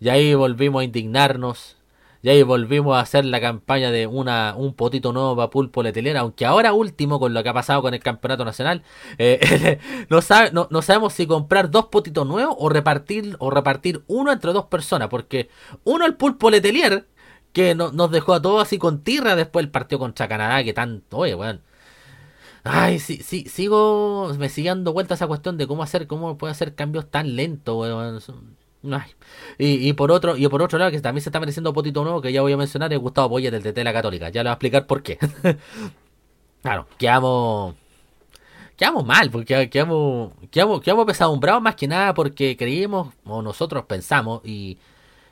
[0.00, 1.76] y ahí volvimos a indignarnos.
[2.24, 6.20] Y ahí volvimos a hacer la campaña de una, un potito nuevo para Pulpo Letelera.
[6.20, 8.82] Aunque ahora último, con lo que ha pasado con el campeonato nacional,
[9.18, 9.78] eh,
[10.08, 14.32] no, sabe, no, no, sabemos si comprar dos potitos nuevos o repartir, o repartir uno
[14.32, 15.08] entre dos personas.
[15.08, 15.50] Porque
[15.84, 17.06] uno el Pulpo Letelier,
[17.52, 20.72] que no, nos dejó a todos así con tierra después del partido contra Canadá, que
[20.72, 21.60] tanto, oye, weón.
[22.64, 26.52] Ay, sí, sí, sigo, me sigue dando vuelta esa cuestión de cómo hacer, cómo puede
[26.52, 28.20] hacer cambios tan lentos, weón.
[29.58, 32.20] Y, y, por otro y por otro lado que también se está mereciendo potito nuevo
[32.20, 34.50] que ya voy a mencionar es Gustavo Poyet del TT la Católica ya le voy
[34.50, 35.18] a explicar por qué
[36.62, 37.74] claro quedamos
[38.76, 44.42] quedamos mal porque quedamos quedamos, quedamos pesadumbrados más que nada porque creímos o nosotros pensamos
[44.44, 44.78] y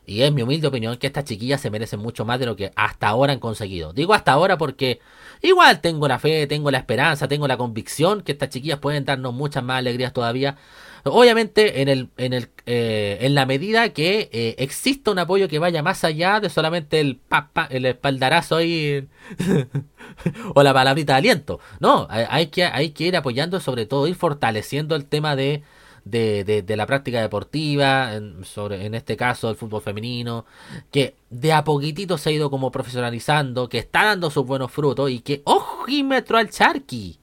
[0.05, 2.73] y es mi humilde opinión que estas chiquillas se merecen mucho más de lo que
[2.75, 3.93] hasta ahora han conseguido.
[3.93, 5.01] Digo hasta ahora porque
[5.43, 9.33] igual tengo la fe, tengo la esperanza, tengo la convicción que estas chiquillas pueden darnos
[9.33, 10.57] muchas más alegrías todavía.
[11.05, 15.59] Obviamente en el, en el, eh, en la medida que eh, exista un apoyo que
[15.59, 19.09] vaya más allá de solamente el papa, el espaldarazo ahí
[20.55, 21.61] o la palabrita de aliento.
[21.81, 25.63] No, hay que, hay que ir apoyando, sobre todo ir fortaleciendo el tema de
[26.05, 30.47] de, de, de, la práctica deportiva, en, sobre, en este caso el fútbol femenino,
[30.91, 35.11] que de a poquitito se ha ido como profesionalizando, que está dando sus buenos frutos
[35.11, 37.19] y que ojímetro al charqui,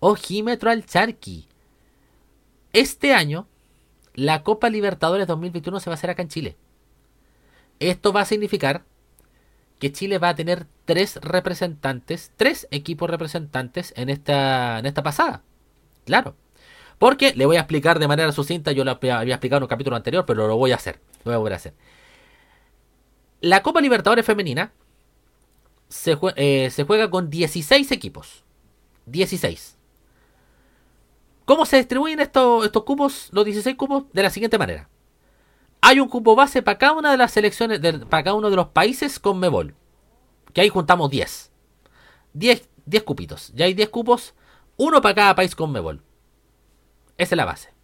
[0.00, 1.46] ojímetro al charqui.
[2.74, 3.46] Este año,
[4.14, 6.56] la Copa Libertadores 2021 se va a hacer acá en Chile.
[7.78, 8.84] Esto va a significar
[9.78, 15.44] que Chile va a tener tres representantes, tres equipos representantes en esta, en esta pasada.
[16.04, 16.34] Claro.
[16.98, 19.94] Porque le voy a explicar de manera sucinta, yo lo había explicado en un capítulo
[19.94, 21.00] anterior, pero lo voy a hacer.
[21.18, 21.74] Lo voy a volver a hacer.
[23.40, 24.72] La Copa Libertadores Femenina
[25.88, 28.42] se, eh, se juega con 16 equipos.
[29.06, 29.76] 16.
[31.44, 34.04] ¿Cómo se distribuyen estos, estos cupos, los 16 cupos?
[34.12, 34.88] De la siguiente manera.
[35.80, 38.68] Hay un cupo base para cada una de las selecciones, para cada uno de los
[38.68, 39.74] países con Mebol.
[40.54, 41.52] Que ahí juntamos 10.
[42.32, 43.52] 10, 10 cupitos.
[43.54, 44.34] Ya hay 10 cupos,
[44.76, 46.02] uno para cada país con Mebol.
[47.18, 47.74] Esa es la base.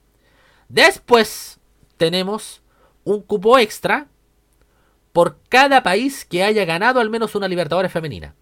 [0.68, 1.60] Después
[1.98, 2.62] tenemos
[3.04, 4.08] un cupo extra
[5.12, 8.34] por cada país que haya ganado al menos una Libertadores femenina.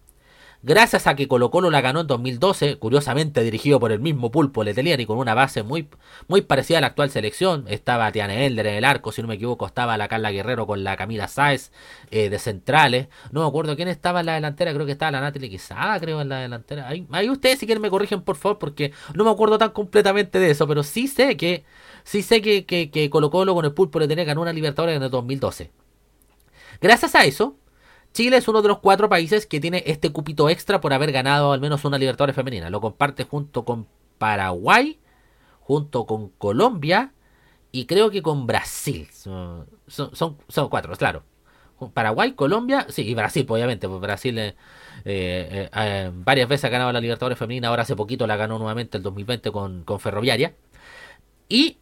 [0.61, 4.65] Gracias a que Colo Colo la ganó en 2012, curiosamente dirigido por el mismo Pulpo
[4.65, 5.87] Letelier y con una base muy,
[6.27, 7.63] muy parecida a la actual selección.
[7.69, 10.83] Estaba Tiane Elder en el arco, si no me equivoco, estaba la Carla Guerrero con
[10.83, 11.71] la Camila Sáez
[12.11, 13.07] eh, de centrales.
[13.31, 16.19] No me acuerdo quién estaba en la delantera, creo que estaba la Natalie Quizada, creo,
[16.19, 16.89] en la delantera.
[16.89, 20.39] Ahí, ahí, ustedes si quieren me corrigen, por favor, porque no me acuerdo tan completamente
[20.39, 21.63] de eso, pero sí sé que
[22.03, 25.03] sí sé que, que, que Colo Colo con el Pulpo Letelier ganó una Libertadores en
[25.03, 25.71] el 2012.
[26.81, 27.55] Gracias a eso,
[28.13, 31.51] Chile es uno de los cuatro países que tiene este cupito extra por haber ganado
[31.51, 32.69] al menos una Libertadores femenina.
[32.69, 34.99] Lo comparte junto con Paraguay,
[35.61, 37.13] junto con Colombia
[37.71, 39.07] y creo que con Brasil.
[39.11, 41.23] Son, son, son cuatro, claro.
[41.93, 44.55] Paraguay, Colombia, sí, y Brasil, obviamente, pues Brasil eh,
[45.05, 48.97] eh, eh, varias veces ha ganado la Libertadores femenina, ahora hace poquito la ganó nuevamente
[48.97, 50.55] el 2020 con, con Ferroviaria.
[51.47, 51.77] Y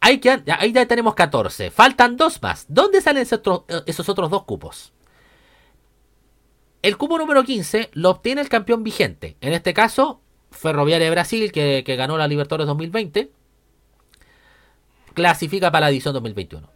[0.00, 2.66] ahí, ya tenemos 14, faltan dos más.
[2.68, 4.92] ¿Dónde salen esos otros dos cupos?
[6.82, 9.36] El cupo número 15 lo obtiene el campeón vigente.
[9.40, 13.30] En este caso, Ferroviaria de Brasil, que, ganó la Libertadores 2020,
[15.12, 16.70] clasifica para la edición 2021.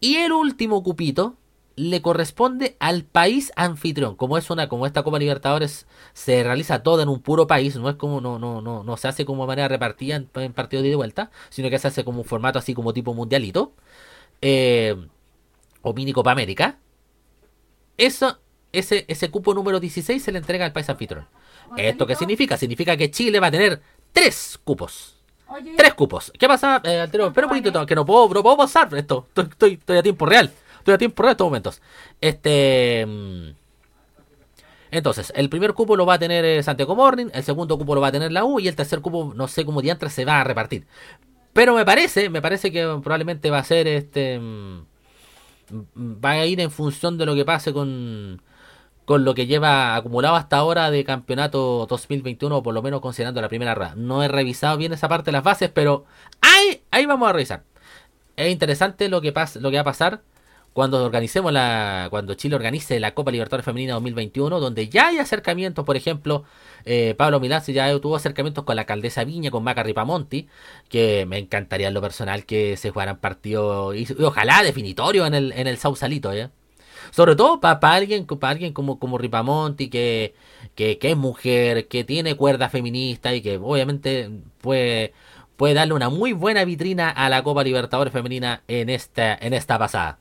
[0.00, 1.36] Y el último cupito
[1.76, 4.16] le corresponde al país anfitrión.
[4.16, 7.90] Como es una, como esta Copa Libertadores se realiza toda en un puro país, no
[7.90, 10.88] es como, no, no, no, no se hace como manera repartida en, en partidos de
[10.88, 13.74] ida y vuelta, sino que se hace como un formato así como tipo mundialito.
[14.40, 14.96] Eh,
[15.82, 16.78] o mini Copa América.
[17.96, 18.38] Eso
[18.72, 21.26] ese, ese cupo número 16 se le entrega al país anfitrión.
[21.76, 22.56] ¿Esto qué significa?
[22.56, 23.80] Significa que Chile va a tener
[24.12, 25.16] tres cupos.
[25.76, 26.32] Tres cupos.
[26.38, 27.28] ¿Qué pasa, eh, Altero?
[27.28, 29.26] Espera un poquito, que no puedo, no puedo pasar esto.
[29.28, 30.52] Estoy, estoy, estoy, a tiempo real.
[30.78, 31.82] Estoy a tiempo en estos momentos.
[32.20, 33.04] Este.
[33.06, 33.48] mm,
[34.90, 38.00] Entonces, el primer cupo lo va a tener eh, Santiago Morning, el segundo cupo lo
[38.00, 40.40] va a tener la U y el tercer cupo, no sé cómo diantres se va
[40.40, 40.86] a repartir.
[41.52, 44.38] Pero me parece, me parece que probablemente va a ser este.
[44.40, 44.86] mm,
[45.94, 48.42] mm, Va a ir en función de lo que pase con.
[49.08, 53.48] Con lo que lleva acumulado hasta ahora de campeonato 2021, por lo menos considerando la
[53.48, 53.94] primera rueda.
[53.96, 56.04] No he revisado bien esa parte de las bases, pero
[56.42, 57.64] ahí, ahí vamos a revisar.
[58.36, 60.20] Es interesante lo que, pasa, lo que va a pasar
[60.74, 65.84] cuando organicemos la cuando Chile organice la Copa Libertadores Femenina 2021 donde ya hay acercamientos
[65.84, 66.44] por ejemplo
[66.84, 70.48] eh, Pablo Milán ya tuvo acercamientos con la alcaldesa Viña con Maca Ripamonti
[70.88, 75.34] que me encantaría en lo personal que se jugaran partidos y, y ojalá definitorios en
[75.34, 76.50] el en el Sausalito ¿eh?
[77.10, 80.34] Sobre todo para alguien para alguien como como Ripamonti que,
[80.74, 85.12] que que es mujer que tiene cuerda feminista y que obviamente puede
[85.56, 89.78] puede darle una muy buena vitrina a la Copa Libertadores Femenina en esta en esta
[89.78, 90.18] pasada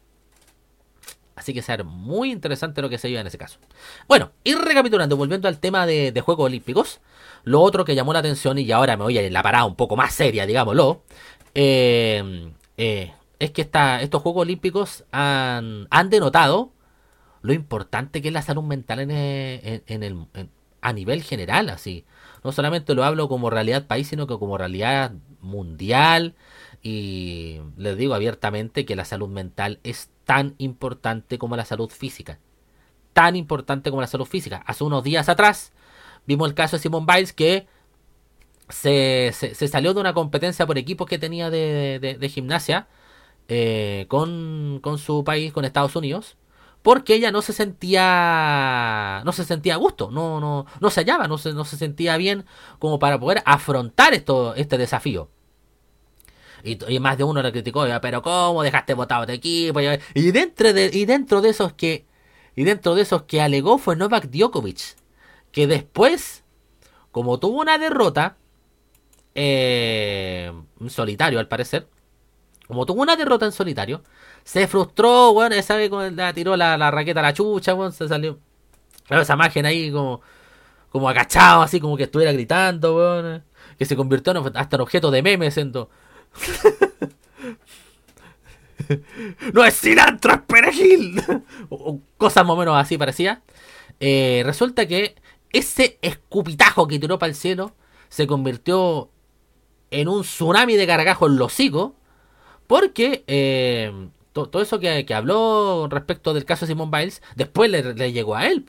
[1.38, 3.60] Así que será muy interesante lo que se viva en ese caso.
[4.08, 7.00] Bueno, y recapitulando, volviendo al tema de, Juegos Olímpicos,
[7.44, 9.96] lo otro que llamó la atención, y ahora me voy a la parada un poco
[9.96, 11.04] más seria, digámoslo,
[11.54, 16.72] eh, eh, es que esta, estos Juegos Olímpicos han, han denotado
[17.42, 20.26] lo importante que es la salud mental en, en el,
[20.82, 22.06] a nivel general, así.
[22.44, 26.36] No solamente lo hablo como realidad país, sino que como realidad mundial.
[26.82, 32.40] Y les digo abiertamente que la salud mental es tan importante como la salud física.
[33.14, 34.64] Tan importante como la salud física.
[34.68, 35.74] Hace unos días atrás
[36.28, 37.68] vimos el caso de Simone Biles que
[38.70, 42.88] se, se- salió de una competencia por equipos que tenía de, de- de gimnasia
[43.50, 46.38] eh, con, con su país, con Estados Unidos,
[46.82, 51.28] porque ella no se sentía no se sentía a gusto, no, no, no se hallaba,
[51.28, 52.46] no se, no se sentía bien
[52.80, 55.30] como para poder afrontar esto, este desafío.
[56.64, 59.80] Y, más de uno le criticó, "Ya, pero ¿cómo dejaste votado este equipo?
[60.14, 62.06] Y dentro de, y dentro de esos que
[62.58, 64.96] y dentro de esos que alegó fue Novak Djokovic,
[65.52, 66.44] que después,
[67.12, 68.38] como tuvo una derrota,
[69.36, 71.88] eh, en solitario al parecer,
[72.68, 74.02] como tuvo una derrota en solitario,
[74.48, 78.08] se frustró, weón, esa vez la tiró la, la raqueta a la chucha, weón, se
[78.08, 78.40] salió.
[79.06, 80.22] Claro, esa imagen ahí como,
[80.90, 83.44] como agachado, así como que estuviera gritando, weón.
[83.78, 85.90] Que se convirtió en, hasta en objeto de memes, siendo.
[89.54, 91.22] no es cilantro, es perejil.
[91.70, 93.42] o, cosas más o menos así parecía.
[94.00, 95.16] Eh, resulta que
[95.52, 97.76] ese escupitajo que tiró para el cielo
[98.08, 99.10] se convirtió
[99.92, 101.54] en un tsunami de gargajo en los.
[102.66, 103.92] Porque eh,
[104.38, 108.12] to- todo eso que, que habló respecto del caso de Simone Biles, después le, le
[108.14, 108.66] llegó a él.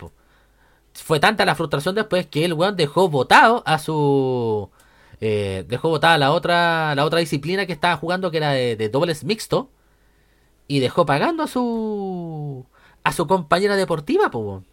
[0.93, 4.69] Fue tanta la frustración después que el weón dejó votado a su.
[5.21, 9.23] eh, dejó votada la otra, la otra disciplina que estaba jugando, que era de, dobles
[9.23, 9.69] mixto.
[10.67, 12.65] Y dejó pagando a su.
[13.03, 14.63] a su compañera deportiva, po.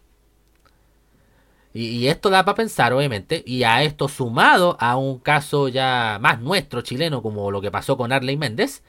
[1.73, 6.41] y esto da para pensar, obviamente, y a esto sumado a un caso ya más
[6.41, 8.83] nuestro chileno, como lo que pasó con Arley Méndez,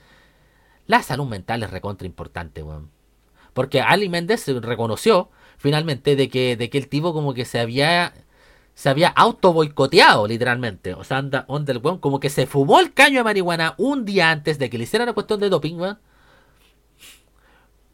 [0.87, 2.89] la salud mental es recontra importante, weón.
[3.53, 8.13] Porque Arley Méndez reconoció finalmente de que, de que el tipo como que se había
[8.77, 10.93] se había auto boicoteado literalmente.
[10.93, 14.05] O sea, anda, onda el weón como que se fumó el caño de marihuana un
[14.05, 15.99] día antes de que le hicieran la cuestión de doping, weón.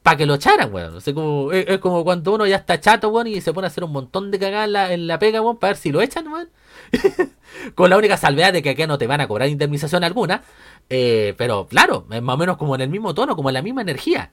[0.02, 0.96] Para que lo echaran, weón.
[0.96, 3.68] O sea, como, es, es como cuando uno ya está chato, weón, y se pone
[3.68, 5.92] a hacer un montón de cagadas en la, en la pega, weón, para ver si
[5.92, 6.50] lo echan, weón.
[7.76, 10.44] Con la única salvedad de que acá no te van a cobrar indemnización alguna.
[10.90, 13.62] Eh, pero claro, es más o menos como en el mismo tono, como en la
[13.62, 14.32] misma energía.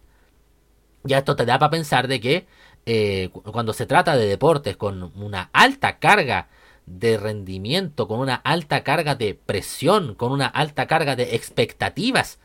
[1.02, 2.46] Ya esto te da para pensar de que
[2.86, 6.48] eh, cu- cuando se trata de deportes con una alta carga
[6.86, 12.38] de rendimiento, con una alta carga de presión, con una alta carga de expectativas,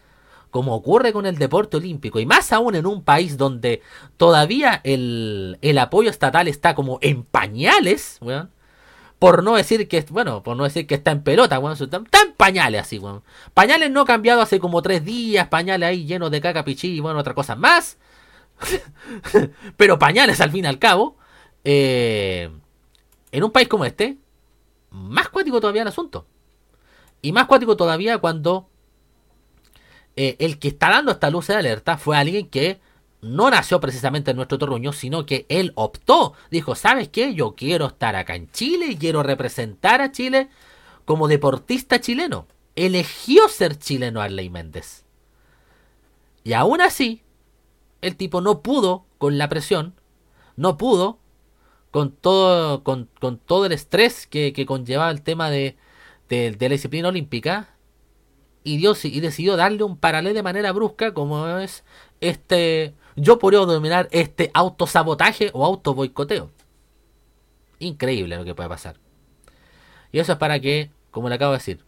[0.52, 3.82] como ocurre con el deporte olímpico, y más aún en un país donde
[4.18, 8.52] todavía el, el apoyo estatal está como en pañales, weón,
[9.20, 12.34] por no decir que, bueno, por no decir que está en pelota, weón, está, en
[12.34, 13.24] pañales así, weón.
[13.54, 17.20] Pañales no cambiado hace como tres días, pañales ahí llenos de caca pichí y bueno,
[17.20, 17.98] otra cosa más.
[19.78, 21.18] Pero pañales al fin y al cabo.
[21.64, 22.50] eh,
[23.32, 24.18] en un país como este,
[24.92, 26.26] más cuático todavía el asunto.
[27.22, 28.70] Y más cuático todavía cuando
[30.16, 32.80] eh, el que está dando esta luz de alerta fue alguien que
[33.26, 36.34] no nació precisamente en nuestro terruño, sino que él optó.
[36.52, 37.34] Dijo, ¿sabes qué?
[37.34, 40.50] Yo quiero estar acá en Chile y quiero representar a Chile
[41.06, 42.48] como deportista chileno.
[42.76, 45.06] Eligió ser chileno Arley Méndez.
[46.44, 47.24] Y aún así,
[48.02, 49.96] el tipo no pudo con la presión,
[50.56, 51.18] no pudo
[51.90, 55.78] con todo, con, con todo el estrés que, que conllevaba el tema de,
[56.30, 57.70] de, de la disciplina olímpica
[58.64, 61.84] y, dio, y decidió darle un paralelo de manera brusca como es
[62.20, 66.52] este yo podría denominar este autosabotaje o autoboicoteo.
[67.80, 68.98] Increíble lo que puede pasar.
[70.12, 71.86] Y eso es para que, como le acabo de decir,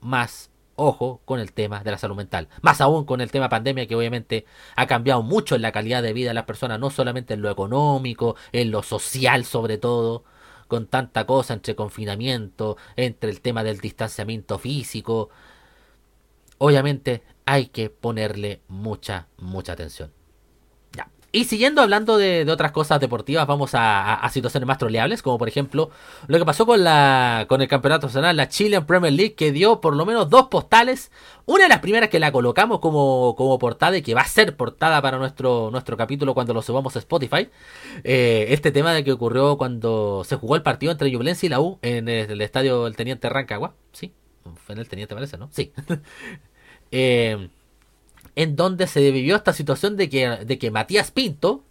[0.00, 2.48] más ojo con el tema de la salud mental.
[2.62, 4.44] Más aún con el tema pandemia que obviamente
[4.76, 7.50] ha cambiado mucho en la calidad de vida de las personas, no solamente en lo
[7.50, 10.24] económico, en lo social sobre todo,
[10.68, 15.30] con tanta cosa entre confinamiento, entre el tema del distanciamiento físico.
[16.58, 20.12] Obviamente hay que ponerle mucha, mucha atención.
[21.34, 25.90] Y siguiendo hablando de, otras cosas deportivas, vamos a, situaciones más troleables, como por ejemplo
[26.28, 29.80] lo que pasó con la con el campeonato nacional, la Chilean Premier League, que dio
[29.80, 31.10] por lo menos dos postales.
[31.44, 34.56] Una de las primeras que la colocamos como, como portada y que va a ser
[34.56, 37.48] portada para nuestro, nuestro capítulo cuando lo subamos a Spotify.
[38.04, 41.60] Eh, este tema de que ocurrió cuando se jugó el partido entre Ñublense y la
[41.60, 43.74] U en el, estadio del Teniente Rancagua.
[43.90, 44.12] ¿Sí?
[44.64, 45.48] Fue en el Teniente parece, ¿no?
[45.50, 45.72] Sí.
[46.92, 47.48] eh,
[48.36, 51.64] en donde se vivió esta situación de que, de que Matías Pinto,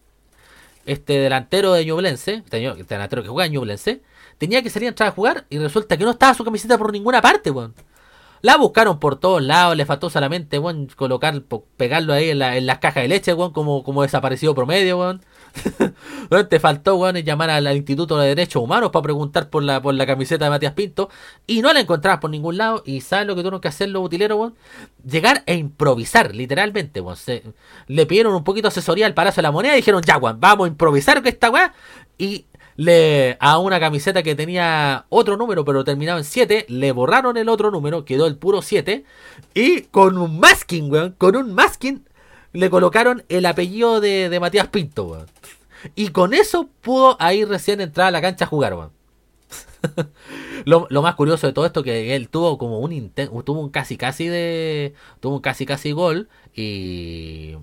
[0.86, 4.01] este delantero de Ñublense, este delantero que juega en Ñublense,
[4.38, 6.91] tenía que salir a entrar a jugar y resulta que no estaba su camiseta por
[6.91, 7.74] ninguna parte, weón.
[8.41, 11.41] La buscaron por todos lados, le faltó solamente, weón, colocar,
[11.78, 15.22] pegarlo ahí en, la, en las cajas de leche, weón, como, como desaparecido promedio, weón.
[16.49, 20.06] te faltó, weón, llamar al, Instituto de Derechos Humanos para preguntar por la, por la
[20.06, 21.10] camiseta de Matías Pinto.
[21.47, 22.84] Y no la encontrabas por ningún lado.
[22.86, 24.56] Y sabes lo que tuvieron que hacer los utileros, weón.
[25.06, 27.18] Llegar e improvisar, literalmente, weón.
[27.88, 30.39] le pidieron un poquito de asesoría al Palacio de la Moneda y dijeron, ya, weón,
[30.39, 31.74] vamos a improvisar con esta weá.
[32.18, 32.45] Y
[32.76, 37.49] le a una camiseta que tenía otro número, pero terminaba en 7, le borraron el
[37.49, 39.06] otro número, quedó el puro 7.
[39.54, 42.04] Y con un masking, weón, con un masking
[42.54, 45.26] le colocaron el apellido de, Matías Pinto, weón.
[45.95, 48.91] Y con eso pudo ahí recién entrar a la cancha a jugar, weón.
[50.66, 53.97] lo, más curioso de todo esto que él tuvo como un intento, tuvo un casi
[53.97, 57.56] casi de, tuvo un casi casi gol y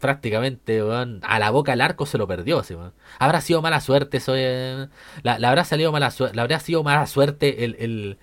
[0.00, 2.62] prácticamente weón, a la boca del arco se lo perdió.
[2.62, 2.74] ¿sí,
[3.18, 4.88] Habrá sido mala suerte, eso, eh,
[5.22, 8.18] la, habrá salido mala suerte, la habría sido mala suerte el, el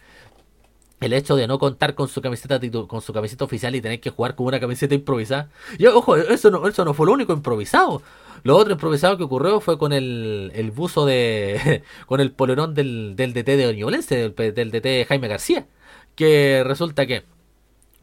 [0.99, 4.35] hecho de no contar con su camiseta con su camiseta oficial y tener que jugar
[4.35, 5.49] con una camiseta improvisada.
[5.77, 8.01] Yo, ojo, eso no, eso no fue lo único improvisado.
[8.43, 11.83] Lo otro improvisado que ocurrió fue con el, el buzo de.
[12.07, 15.67] con el polerón del, del DT de Oñolense, del, del DT Jaime García.
[16.15, 17.25] Que resulta que,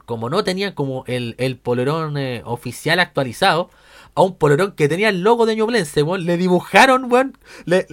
[0.06, 3.70] como no tenían como el, el polerón eh, oficial actualizado,
[4.14, 6.24] a un polerón que tenía el logo de Ñublense, weón.
[6.24, 7.36] Le dibujaron, weón.
[7.64, 7.86] Le,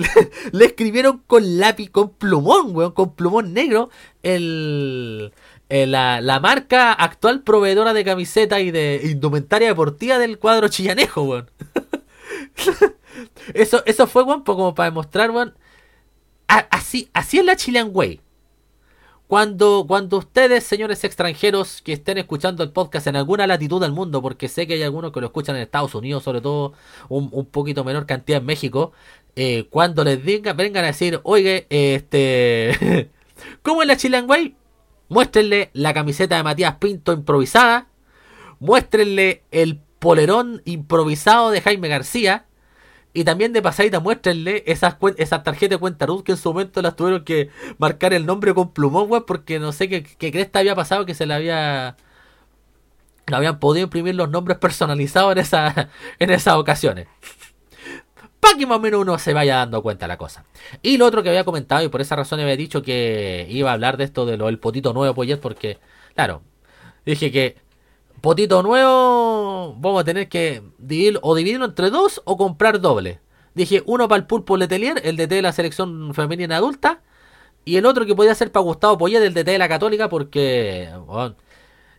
[0.51, 2.91] le, escribieron con lápiz, con plumón, weón.
[2.91, 3.89] Con plumón negro.
[4.23, 5.33] El,
[5.69, 11.51] la, la, marca actual proveedora de camiseta y de indumentaria deportiva del cuadro chillanejo, weón.
[13.53, 15.55] eso, eso fue, weón, como para demostrar, weón.
[16.47, 18.19] Así, así es la Chilean Way.
[19.31, 24.21] Cuando, cuando ustedes, señores extranjeros que estén escuchando el podcast en alguna latitud del mundo,
[24.21, 26.73] porque sé que hay algunos que lo escuchan en Estados Unidos, sobre todo
[27.07, 28.91] un, un poquito menor cantidad en México,
[29.37, 33.09] eh, cuando les digan, vengan a decir, oye, este,
[33.61, 34.57] ¿cómo es la Chilean Way?
[35.07, 37.87] Muéstrenle la camiseta de Matías Pinto improvisada,
[38.59, 42.47] muéstrenle el polerón improvisado de Jaime García,
[43.13, 46.81] y también de pasadita muéstrenle esas, esas tarjetas de cuenta RUT que en su momento
[46.81, 50.59] las tuvieron que marcar el nombre con plumón, weón, porque no sé qué, qué cresta
[50.59, 51.97] había pasado que se le había...
[53.29, 55.89] No habían podido imprimir los nombres personalizados en, esa,
[56.19, 57.07] en esas ocasiones.
[58.39, 60.45] Para que más o menos uno se vaya dando cuenta la cosa.
[60.81, 63.73] Y lo otro que había comentado, y por esa razón había dicho que iba a
[63.73, 65.79] hablar de esto de lo del potito nuevo, pues, porque,
[66.15, 66.41] claro,
[67.05, 67.57] dije que
[68.21, 73.19] potito nuevo, vamos a tener que dividir, o dividirlo entre dos o comprar doble.
[73.55, 77.01] Dije, uno para el Pulpo Letelier, el DT de la selección femenina adulta,
[77.65, 80.89] y el otro que podía ser para Gustavo Poyet, el DT de la Católica, porque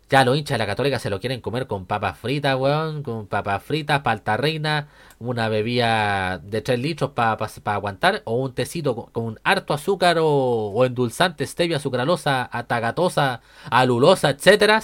[0.09, 3.27] ya los hinchas de la Católica se lo quieren comer con papas fritas, weón, con
[3.27, 9.41] papas fritas, palta reina, una bebida de 3 litros para aguantar, o un tecito con,
[9.45, 14.83] harto azúcar o, o endulzante, stevia, sucralosa, atagatosa, alulosa, etcétera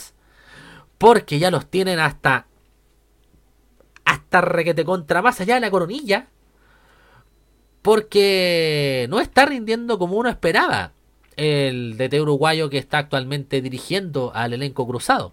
[0.99, 2.47] porque ya los tienen hasta.
[4.05, 6.29] Hasta requete contra más allá de la coronilla.
[7.83, 10.93] Porque no está rindiendo como uno esperaba
[11.37, 15.33] el DT uruguayo que está actualmente dirigiendo al elenco cruzado.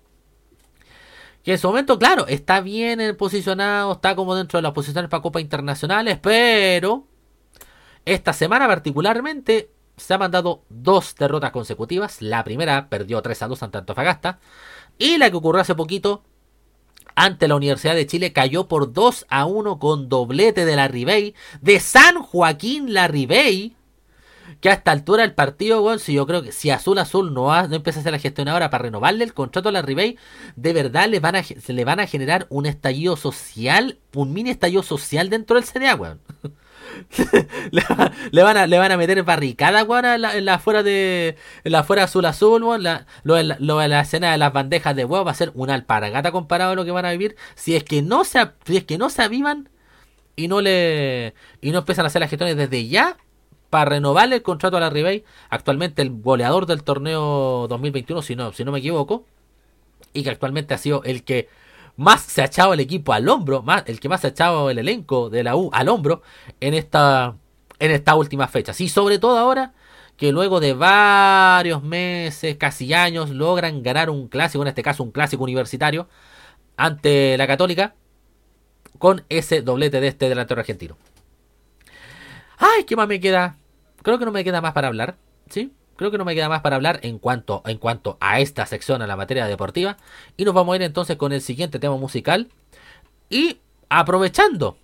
[1.43, 5.22] Que en su momento, claro, está bien posicionado, está como dentro de las posiciones para
[5.22, 7.05] Copa Internacionales, pero
[8.05, 12.22] esta semana particularmente se ha mandado dos derrotas consecutivas.
[12.22, 14.39] La primera perdió 3 a 2 ante Antofagasta.
[14.98, 16.24] Y la que ocurrió hace poquito
[17.16, 21.34] ante la Universidad de Chile cayó por 2 a 1 con doblete de la Ribey,
[21.62, 23.76] de San Joaquín la Ribey,
[24.60, 27.54] que a esta altura del partido, weón, si yo creo que si Azul Azul no,
[27.54, 30.18] ha, no empieza a ser la gestionadora para renovarle el contrato a la Ribey,
[30.56, 34.84] de verdad le van a, le van a generar un estallido social, un mini estallido
[34.84, 36.20] social dentro del CDA, weón.
[38.32, 41.38] le, van a, le van a meter barricada, weón, en la, en la fuera de
[41.64, 42.62] la fuera azul azul.
[42.82, 46.32] La, lo, lo la escena de las bandejas de huevo va a ser una alpargata
[46.32, 47.36] comparado a lo que van a vivir.
[47.56, 49.70] Si es que no se, si es que no se avivan
[50.36, 53.18] y no le y no empiezan a hacer las gestiones desde ya
[53.70, 58.54] para renovarle el contrato a la Ribey, actualmente el goleador del torneo 2021, si no,
[58.54, 59.26] si no me equivoco,
[60.14, 61.50] y que actualmente ha sido el que
[61.98, 64.70] más se ha echado el equipo al hombro, más, el que más se ha echado
[64.70, 66.22] el elenco de la U al hombro
[66.60, 67.36] en esta,
[67.80, 68.74] en esta última fecha.
[68.74, 69.74] Sí, sobre todo ahora
[70.18, 75.12] que luego de varios meses, casi años, logran ganar un clásico, en este caso un
[75.12, 76.08] clásico universitario,
[76.78, 77.96] ante la Católica,
[78.98, 80.98] con ese doblete de este delantero argentino.
[82.58, 83.58] Ay, ¿qué más me queda?
[84.02, 85.18] Creo que no me queda más para hablar,
[85.50, 85.74] ¿sí?
[85.96, 89.02] Creo que no me queda más para hablar en cuanto, en cuanto a esta sección,
[89.02, 89.98] a la materia deportiva.
[90.38, 92.50] Y nos vamos a ir entonces con el siguiente tema musical.
[93.30, 94.78] Y aprovechando,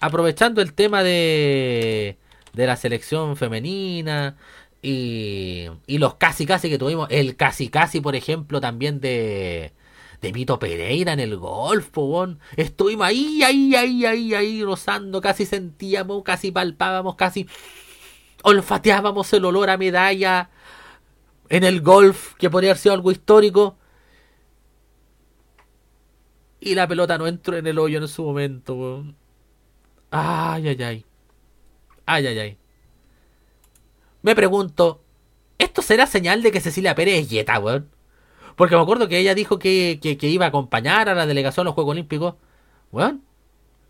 [0.00, 2.18] aprovechando el tema de,
[2.52, 4.36] de la selección femenina
[4.82, 9.72] y, y los casi casi que tuvimos, el casi casi, por ejemplo, también de,
[10.20, 12.40] de Mito Pereira en el golf, bon.
[12.56, 17.46] Estuvimos ahí, ahí, ahí, ahí, ahí, rozando, casi sentíamos, casi palpábamos, casi
[18.42, 20.50] olfateábamos el olor a medalla
[21.48, 23.76] en el golf, que podría haber sido algo histórico.
[26.60, 29.16] Y la pelota no entró en el hoyo en su momento, weón.
[30.10, 31.04] Ay, ay, ay.
[32.06, 32.58] Ay, ay, ay.
[34.22, 35.02] Me pregunto,
[35.58, 37.90] ¿esto será señal de que Cecilia Pérez es yeta, weón?
[38.56, 41.68] Porque me acuerdo que ella dijo que, que, iba a acompañar a la delegación a
[41.68, 42.34] los Juegos Olímpicos.
[42.90, 43.22] Weón,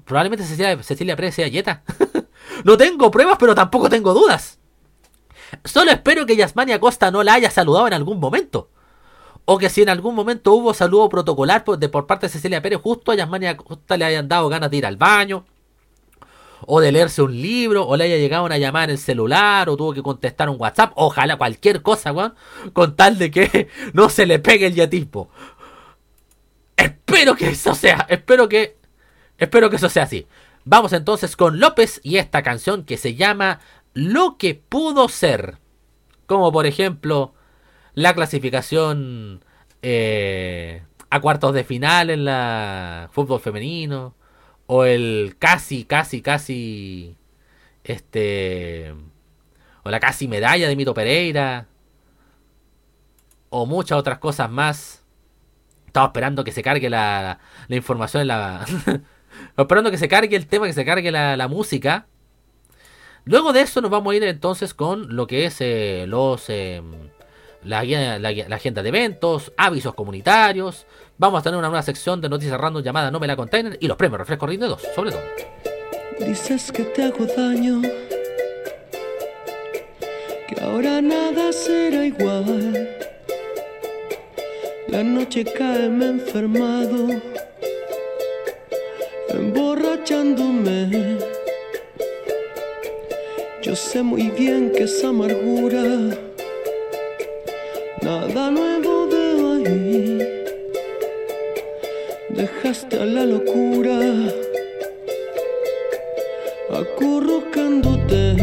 [0.05, 1.83] probablemente Cecilia, Cecilia Pérez sea yeta.
[2.65, 4.59] no tengo pruebas, pero tampoco tengo dudas.
[5.65, 8.71] Solo espero que Yasmania Costa no la haya saludado en algún momento.
[9.45, 12.61] O que si en algún momento hubo saludo protocolar por, de, por parte de Cecilia
[12.61, 15.47] Pérez, justo a Yasmania Costa le hayan dado ganas de ir al baño.
[16.67, 19.77] O de leerse un libro, o le haya llegado una llamada en el celular, o
[19.77, 22.35] tuvo que contestar un WhatsApp, ojalá cualquier cosa, weón,
[22.73, 25.31] con tal de que no se le pegue el yatismo.
[26.77, 28.77] Espero que eso sea, espero que,
[29.39, 30.27] espero que eso sea así.
[30.71, 33.61] Vamos entonces con López y esta canción que se llama
[33.95, 35.57] Lo que pudo ser.
[36.27, 37.33] Como por ejemplo
[37.95, 39.43] la clasificación
[39.81, 44.15] eh, a cuartos de final en la fútbol femenino.
[44.67, 47.17] O el casi, casi, casi.
[47.83, 48.95] Este.
[49.85, 51.67] O la casi medalla de Mito Pereira.
[53.49, 55.03] O muchas otras cosas más.
[55.87, 57.39] Estaba esperando que se cargue la,
[57.69, 58.67] la información en la.
[59.63, 62.07] esperando que se cargue el tema, que se cargue la, música.
[63.25, 66.49] Luego de eso nos vamos a ir entonces con lo que es eh, los
[67.65, 70.87] la, la, la, agenda de eventos, avisos comunitarios.
[71.19, 73.89] Vamos a tener una nueva sección de noticias random llamada No me la container y
[73.89, 75.23] los premios refresco rinde 2, sobre todo.
[76.21, 77.83] Dices que te hago daño,
[80.49, 82.97] que ahora nada será igual.
[84.89, 87.21] La noche cae, me he enfermado
[89.31, 91.19] emborrachándome.
[93.63, 95.83] Yo sé muy bien que esa amargura,
[98.03, 100.19] nada nuevo veo ahí.
[102.31, 103.99] Dejaste a la locura
[106.73, 108.35] acurrucándote.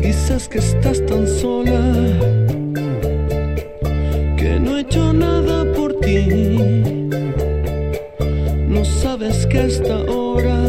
[0.00, 1.80] Dices que estás tan sola
[4.36, 7.09] que no he hecho nada por ti
[9.20, 10.64] sabes que esta hora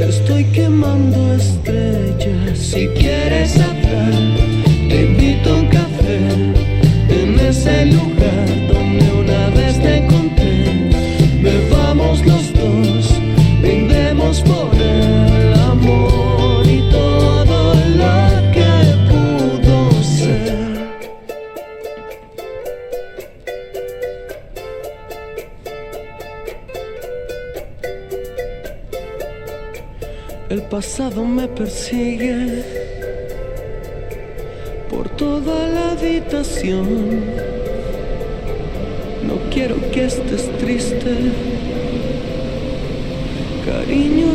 [0.00, 2.58] estoy quemando estrellas.
[2.58, 4.12] Si quieres hablar,
[4.88, 6.18] te invito a un café
[7.10, 8.79] en ese lugar
[30.80, 32.64] pasado me persigue
[34.88, 36.86] por toda la habitación.
[39.28, 41.12] No quiero que estés triste,
[43.66, 44.28] cariño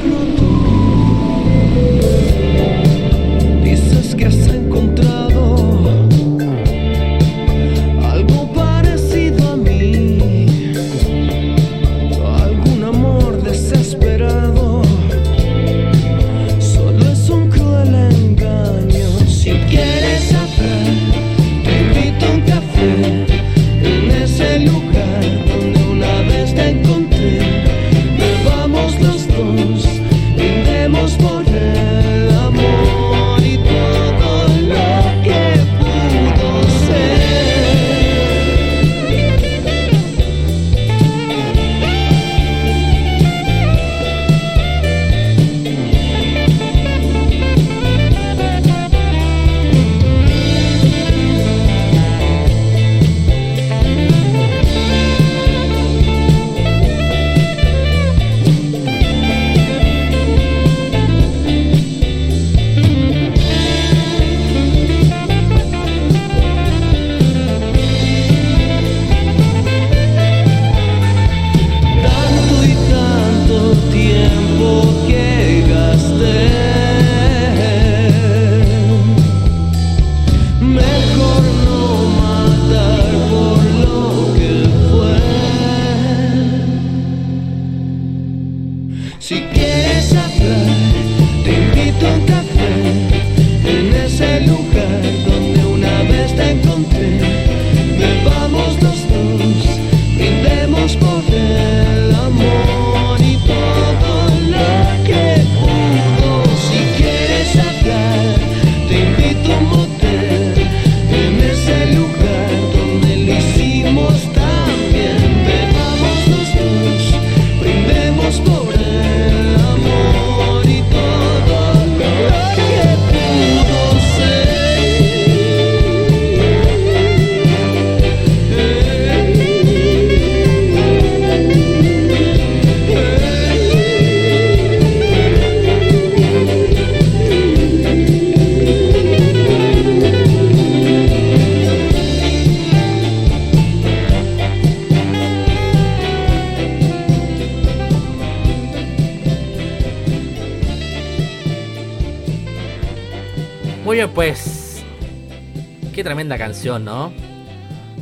[156.45, 157.11] canción, ¿no?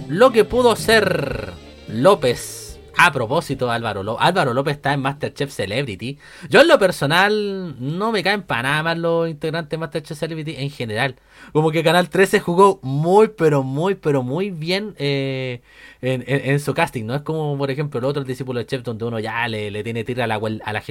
[0.09, 1.53] Lo que pudo ser
[1.87, 2.62] López.
[3.05, 6.17] A propósito, Álvaro, Álvaro López está en Masterchef Celebrity.
[6.49, 10.55] Yo en lo personal no me caen para nada más los integrantes de Masterchef Celebrity
[10.55, 11.17] en general.
[11.51, 15.61] Como que Canal 13 jugó muy, pero muy, pero muy bien eh,
[16.01, 17.15] en, su casting, ¿no?
[17.15, 20.23] Es como, por ejemplo, el otro discípulo de Chef donde uno ya le, tiene tierra
[20.23, 20.83] a la, a la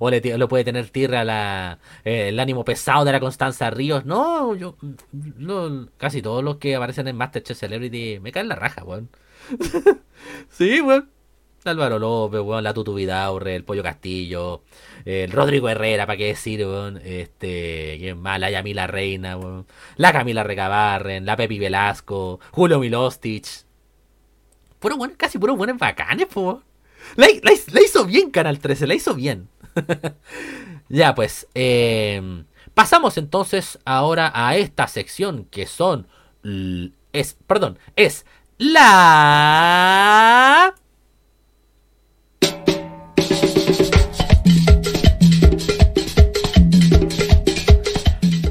[0.00, 4.04] o le, le, puede tener tierra a la, eh, ánimo pesado de la Constanza Ríos.
[4.04, 4.76] No, yo,
[5.96, 9.08] casi todos los que aparecen en Masterchef Celebrity me caen la raja, weón.
[10.50, 11.10] sí, weón.
[11.64, 14.62] Álvaro López, weón, la Tutu Vidaurre, el Pollo Castillo,
[15.04, 20.12] el Rodrigo Herrera, para qué decir, weón, este, quién más, la Yamila Reina, weón, la
[20.12, 23.66] Camila Recabarren, la Pepi Velasco, Julio Milostich,
[24.80, 26.62] Puro bueno, casi puro buenos bacanes, po.
[27.16, 29.48] La, hizo bien Canal 13, la hizo bien.
[30.88, 31.46] ya, pues.
[31.54, 36.08] Em, pasamos entonces ahora a esta sección que son.
[37.12, 38.24] Es, perdón, es
[38.60, 39.54] la.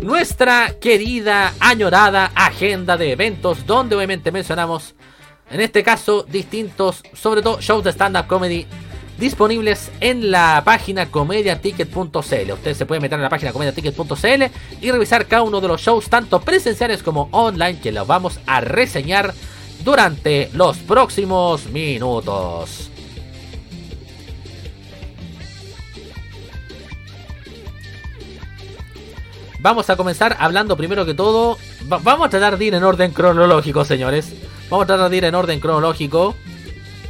[0.01, 4.95] Nuestra querida, añorada agenda de eventos, donde obviamente mencionamos
[5.51, 8.68] en este caso, distintos, sobre todo shows de stand-up comedy
[9.18, 12.51] disponibles en la página comediaticket.cl.
[12.51, 14.43] Usted se puede meter en la página comediaticket.cl
[14.82, 18.62] y revisar cada uno de los shows, tanto presenciales como online, que los vamos a
[18.62, 19.34] reseñar
[19.84, 22.89] durante los próximos minutos.
[29.61, 31.57] Vamos a comenzar hablando primero que todo.
[31.88, 34.34] vamos a tratar de ir en orden cronológico, señores.
[34.69, 36.36] Vamos a tratar de ir en orden cronológico.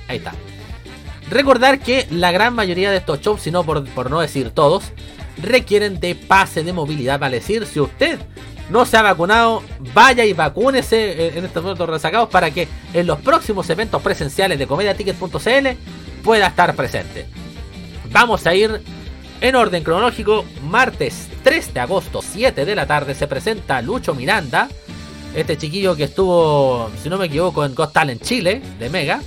[0.07, 0.33] Ahí está.
[1.29, 4.85] Recordar que la gran mayoría de estos shows, si no por, no decir todos,
[5.41, 7.19] requieren de pase de movilidad.
[7.19, 8.19] Vale decir, si usted
[8.69, 9.63] no se ha vacunado,
[9.93, 14.67] vaya y vacúnese en estos momentos resacados para que en los próximos eventos presenciales de
[14.67, 15.67] comediaticket.cl
[16.23, 17.25] pueda estar presente.
[18.11, 18.81] Vamos a ir
[19.41, 20.45] en orden cronológico.
[20.63, 24.67] Martes 3 de agosto, 7 de la tarde, se presenta Lucho Miranda
[25.35, 29.21] este chiquillo que estuvo, si no me equivoco, en Got Talent Chile, de Mega,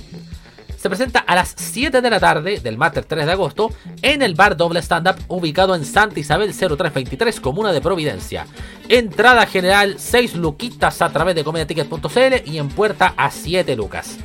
[0.83, 3.71] se presenta a las 7 de la tarde del martes 3 de agosto
[4.01, 8.45] en el bar Doble Stand Up ubicado en Santa Isabel 0323, Comuna de Providencia.
[8.89, 14.17] Entrada general 6 luquitas a través de comediaticket.cl y en puerta a 7 lucas.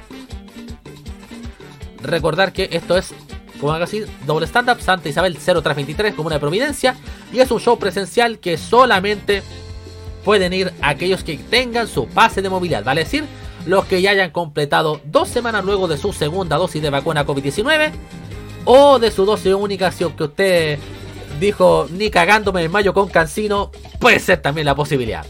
[2.03, 3.15] Recordar que esto es,
[3.61, 6.97] como así, Doble Stand Up Santa Isabel 0323, Comuna de Providencia.
[7.33, 9.45] Y es un show presencial que solamente
[10.25, 13.27] pueden ir aquellos que tengan su pase de movilidad, vale decir,
[13.67, 17.93] los que ya hayan completado dos semanas luego de su segunda dosis de vacuna COVID-19
[18.65, 20.79] o de su dosis única si que usted
[21.41, 25.25] Dijo, ni cagándome en mayo con Cancino, puede ser también la posibilidad.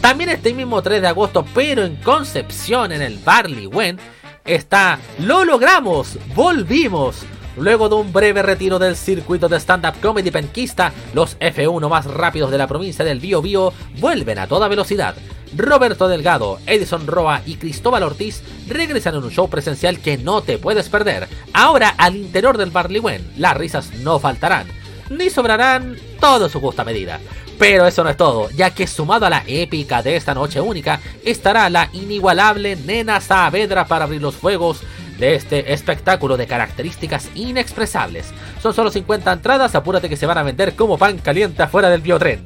[0.00, 3.98] También este mismo 3 de agosto, pero en Concepción, en el Barley Wen,
[4.44, 7.16] está Lo logramos, volvimos.
[7.56, 12.50] Luego de un breve retiro del circuito de stand-up comedy penquista, los F1 más rápidos
[12.52, 15.16] de la provincia del Bio Bio vuelven a toda velocidad.
[15.56, 20.58] Roberto Delgado, Edison Roa y Cristóbal Ortiz regresan en un show presencial que no te
[20.58, 21.28] puedes perder.
[21.52, 24.66] Ahora al interior del Barley Wen, las risas no faltarán,
[25.08, 27.20] ni sobrarán todo su justa medida.
[27.58, 30.98] Pero eso no es todo, ya que sumado a la épica de esta noche única,
[31.22, 34.80] estará la inigualable Nena Saavedra para abrir los fuegos
[35.20, 38.32] de este espectáculo de características inexpresables.
[38.60, 42.00] Son solo 50 entradas, apúrate que se van a vender como pan caliente afuera del
[42.00, 42.44] biotren.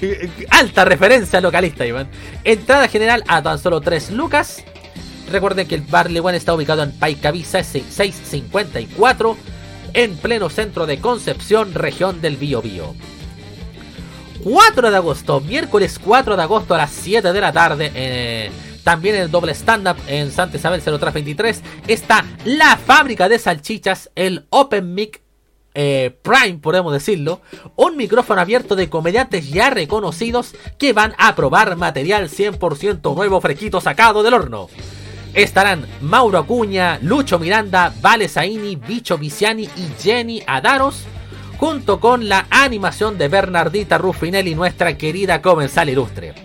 [0.50, 2.08] Alta referencia localista, Iván.
[2.42, 4.64] Entrada general a tan solo 3 lucas.
[5.30, 9.36] Recuerden que el Barley One está ubicado en Paicaví 654,
[9.94, 12.94] en pleno centro de Concepción, región del Bío Bío.
[14.42, 18.50] 4 de agosto, miércoles 4 de agosto a las 7 de la tarde, eh,
[18.84, 24.94] también el doble stand-up en Santa Isabel 0323 está la fábrica de salchichas, el Open
[24.94, 25.22] Mic
[25.74, 27.40] eh, Prime, podemos decirlo,
[27.74, 33.80] un micrófono abierto de comediantes ya reconocidos que van a probar material 100% nuevo, fresquito,
[33.80, 34.68] sacado del horno.
[35.32, 41.06] Estarán Mauro Acuña, Lucho Miranda, Vale Zaini, Bicho Viciani y Jenny Adaros,
[41.56, 46.43] junto con la animación de Bernardita Ruffinelli, nuestra querida comensal ilustre.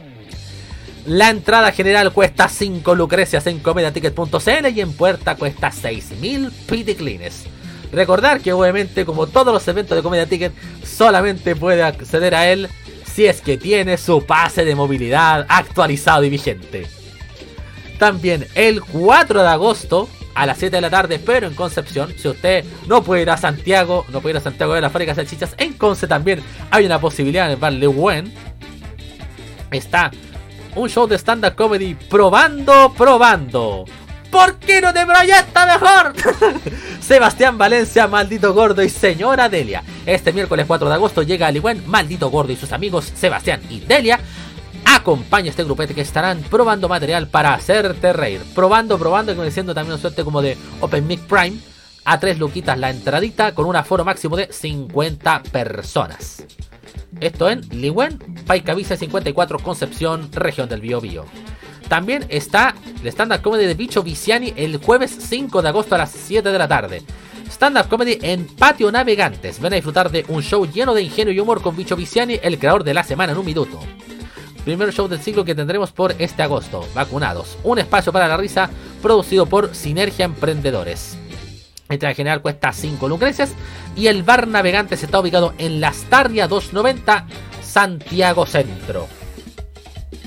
[1.10, 7.46] La entrada general cuesta 5 lucrecias en comediaticket.cl y en puerta cuesta 6.000 piticlines.
[7.92, 10.54] Recordar que obviamente como todos los eventos de Comedia Ticket
[10.86, 12.70] solamente puede acceder a él
[13.12, 16.86] si es que tiene su pase de movilidad actualizado y vigente.
[17.98, 22.28] También el 4 de agosto a las 7 de la tarde, pero en Concepción, si
[22.28, 25.24] usted no puede ir a Santiago, no puede ir a Santiago de la fábrica de
[25.24, 28.24] salchichas, en Conce también hay una posibilidad en el bar.
[29.72, 30.12] Está
[30.76, 33.86] un show de stand-up comedy probando, probando.
[34.32, 36.14] ¿Por qué no te proyecta mejor?
[37.02, 39.84] Sebastián Valencia, Maldito Gordo y Señora Delia.
[40.06, 43.80] Este miércoles 4 de agosto llega a Ligüen, Maldito Gordo y sus amigos Sebastián y
[43.80, 44.20] Delia.
[44.86, 48.42] Acompaña este grupete que estarán probando material para hacerte reír.
[48.54, 51.58] Probando, probando, y diciendo también una suerte como de Open Mic Prime.
[52.06, 56.44] A tres luquitas la entradita con un aforo máximo de 50 personas.
[57.20, 61.26] Esto en Liwen, Paicavice 54, Concepción, región del Biobío.
[61.88, 66.12] También está el stand-up comedy de Bicho Viciani el jueves 5 de agosto a las
[66.12, 67.02] 7 de la tarde.
[67.50, 69.60] Stand-up comedy en Patio Navegantes.
[69.60, 72.60] Ven a disfrutar de un show lleno de ingenio y humor con Bicho Viciani, el
[72.60, 73.80] creador de la semana en un minuto.
[74.64, 76.88] Primer show del ciclo que tendremos por este agosto.
[76.94, 77.58] Vacunados.
[77.64, 78.70] Un espacio para la risa
[79.02, 81.18] producido por Sinergia Emprendedores.
[81.90, 83.56] Entrada general cuesta 5 lucrecias
[83.96, 87.26] y el bar Navegantes está ubicado en Las Tarria 290,
[87.64, 89.08] Santiago Centro.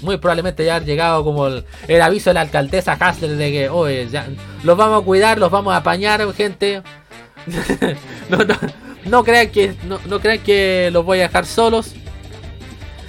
[0.01, 4.29] Muy probablemente ya ha llegado como el, aviso de la alcaldesa Hasler de que,
[4.65, 6.83] los vamos a cuidar, los vamos a apañar, gente.
[9.07, 11.95] no, crean que, no, crean que los voy a dejar solos.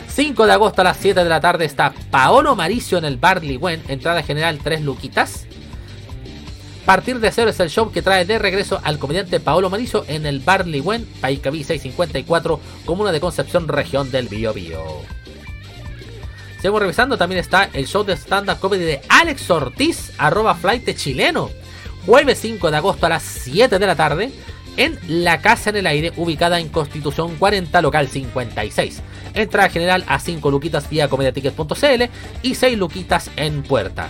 [0.10, 3.58] 5 de agosto a las 7 de la tarde está Paolo Maricio en el Barley
[3.58, 5.47] Wen, entrada general 3 luquitas.
[6.86, 10.26] Partir de cero es el show que trae de regreso al comediante Paolo Marizo en
[10.26, 14.84] el Barley Wen, Paicaví 654, comuna de Concepción, región del Biobío.
[16.58, 21.50] Seguimos revisando, también está el show de stand-up comedy de Alex Ortiz, arroba flight chileno,
[22.06, 24.32] jueves 5 de agosto a las 7 de la tarde,
[24.76, 29.02] en La Casa en el Aire, ubicada en Constitución 40, local 56.
[29.34, 32.04] Entrada general a 5 luquitas vía comediatickets.cl
[32.42, 34.10] y 6 luquitas en puerta.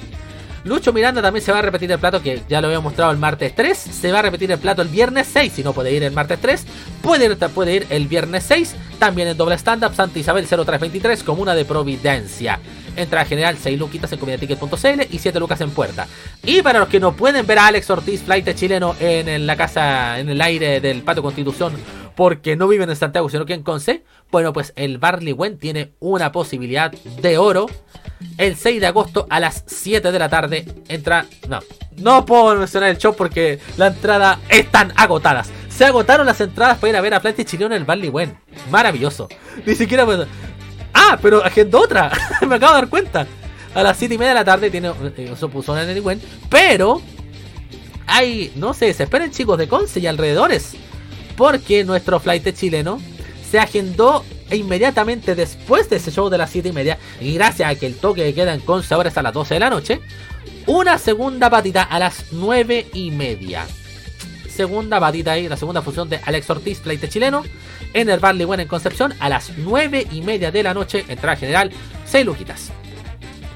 [0.65, 3.17] Lucho Miranda también se va a repetir el plato que ya lo había mostrado el
[3.17, 3.77] martes 3.
[3.77, 5.51] Se va a repetir el plato el viernes 6.
[5.53, 6.65] Si no puede ir el martes 3,
[7.01, 8.75] puede ir, el viernes 6.
[8.97, 12.59] También en doble stand-up Santa Isabel 0323, comuna de Providencia.
[12.95, 16.07] Entrada general 6 luquitas en comediaticket.cl y 7 lucas en puerta.
[16.43, 20.19] Y para los que no pueden ver a Alex Ortiz, flight chileno, en, la casa,
[20.19, 21.73] en el aire del Pato Constitución,
[22.15, 25.93] porque no viven en Santiago, sino que en Conce, bueno, pues el Barley Wen tiene
[25.99, 27.67] una posibilidad de oro
[28.37, 30.65] el 6 de agosto a las 7 de la tarde.
[30.87, 31.25] Entra.
[31.47, 31.59] No,
[31.97, 35.51] no puedo mencionar el show porque la entrada están agotadas.
[35.69, 38.37] Se agotaron las entradas para ir a ver a Flight Chileno en el Barley Wen.
[38.69, 39.27] Maravilloso.
[39.65, 40.05] Ni siquiera.
[40.93, 42.11] Ah, pero agendo otra.
[42.47, 43.27] Me acabo de dar cuenta.
[43.73, 46.21] A las 7 y media de la tarde tiene eh, su puzón en el Wen.
[46.49, 47.01] Pero.
[48.05, 48.51] Hay.
[48.55, 50.73] No sé, se esperen chicos de Conce y alrededores.
[51.35, 52.99] Porque nuestro flight chileno
[53.49, 57.75] se agendó inmediatamente después de ese show de las 7 y media, y gracias a
[57.75, 60.01] que el toque queda en Conce ahora es a las 12 de la noche,
[60.65, 63.65] una segunda patita a las 9 y media.
[64.49, 67.43] Segunda patita ahí, la segunda función de Alex Ortiz, pleite chileno.
[67.93, 71.37] En el Barley Bueno en Concepción a las 9 y media de la noche, entrada
[71.37, 71.71] general
[72.05, 72.71] 6 luquitas.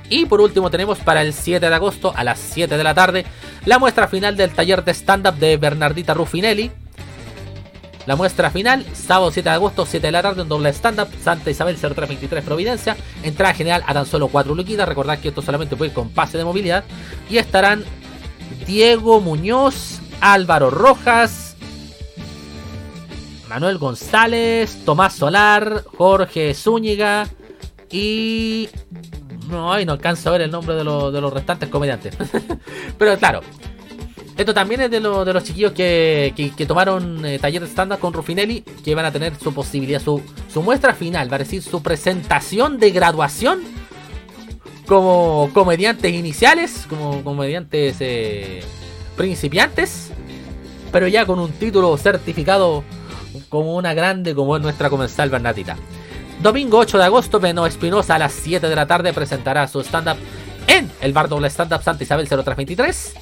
[0.10, 3.26] Y por último tenemos para el 7 de agosto a las 7 de la tarde
[3.66, 6.72] la muestra final del taller de stand-up de Bernardita Ruffinelli.
[8.06, 11.50] La muestra final, sábado 7 de agosto, 7 de la tarde, en doble stand-up, Santa
[11.50, 12.96] Isabel 0323 Providencia.
[13.24, 14.88] Entrada general a tan solo 4 luquitas.
[14.88, 16.86] Recordad que esto solamente puede ir con pase de movilidad.
[17.30, 17.84] Y estarán
[18.66, 21.47] Diego Muñoz, Álvaro Rojas,
[23.50, 27.28] Manuel González, Tomás Solar, Jorge Zúñiga
[27.90, 28.70] y
[29.50, 32.16] no, ay, no alcanzo a ver el nombre de, los restantes comediantes.
[32.98, 33.42] Pero claro,
[34.38, 38.62] esto también es de, de los chiquillos que, tomaron eh, taller de stand con Rufinelli,
[38.62, 40.22] que van a tener su posibilidad, su,
[40.62, 43.62] muestra final, va a decir su presentación de graduación
[44.86, 48.62] como comediantes iniciales, como comediantes eh,
[49.16, 50.12] principiantes,
[50.92, 52.84] pero ya con un título certificado
[53.50, 55.78] como una grande como es nuestra comensal Bernatita.
[56.42, 60.18] Domingo 8 de agosto, Beno Espinosa a las 7 de la tarde presentará su stand-up
[60.68, 63.14] en el bar doble stand-up Santa Isabel 0323.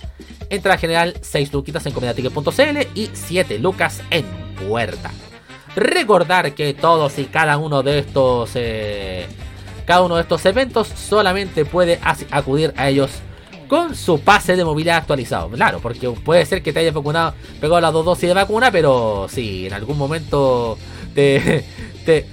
[0.49, 4.25] Entrada general 6 luquitas en comediaticket.cl y 7 lucas en
[4.67, 5.11] puerta.
[5.75, 9.27] Recordar que todos y cada uno de estos eh,
[9.85, 11.99] cada uno de estos eventos solamente puede
[12.31, 13.11] acudir a ellos
[13.67, 15.49] con su pase de movilidad actualizado.
[15.49, 19.27] Claro, porque puede ser que te hayas vacunado, pegado las dos dosis de vacuna, pero
[19.29, 20.77] si en algún momento
[21.13, 21.65] te,
[22.05, 22.25] te,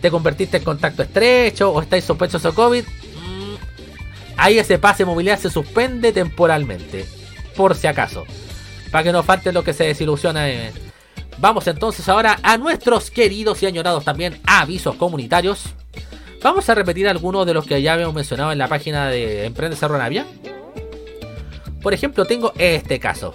[0.00, 3.54] te convertiste en contacto estrecho o estáis sospechosos de COVID, mm,
[4.36, 7.06] ahí ese pase de movilidad se suspende temporalmente.
[7.56, 8.24] Por si acaso.
[8.90, 10.48] Para que no falte lo que se desilusiona.
[10.48, 10.72] Eh.
[11.38, 15.74] Vamos entonces ahora a nuestros queridos y añorados también avisos comunitarios.
[16.44, 19.76] Vamos a repetir algunos de los que ya habíamos mencionado en la página de Emprende
[19.76, 20.26] Cerro Navia.
[21.80, 23.34] Por ejemplo, tengo este caso.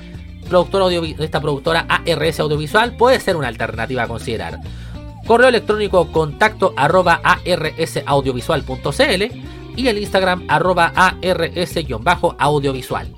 [0.48, 0.86] productora
[1.20, 4.60] esta productora ARS Audiovisual puede ser una alternativa a considerar.
[5.26, 13.14] Correo electrónico contacto arroba arsaudiovisual.cl y el Instagram arroba ars-audiovisual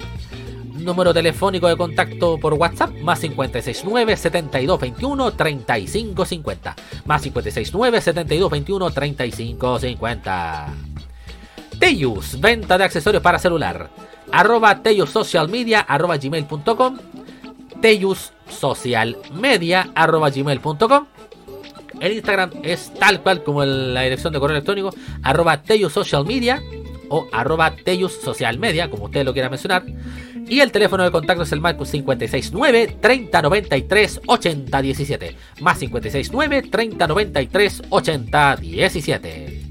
[0.86, 6.76] número telefónico de contacto por WhatsApp, más 569 7221 3550.
[7.06, 10.74] Más 569 7221 3550.
[11.80, 13.89] Teyus, venta de accesorios para celular.
[14.32, 16.97] Arroba Teyus Social Media, arroba gmail.com.
[17.82, 21.08] Teyus Social Media, arroba gmail.com.
[21.99, 24.93] El Instagram es tal cual como la dirección de correo electrónico,
[25.23, 26.61] arroba Teyus Social Media
[27.09, 29.83] o arroba Teyus Social Media, como ustedes lo quieran mencionar.
[30.47, 35.35] Y el teléfono de contacto es el más 569 3093 8017.
[35.61, 39.61] Más 569 3093 8017.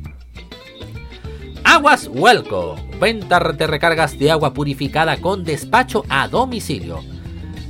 [1.62, 2.76] Aguas Huelco.
[3.00, 7.02] Venta de recargas de agua purificada con despacho a domicilio.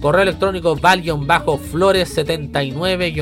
[0.05, 3.15] Correo electrónico val-flores 79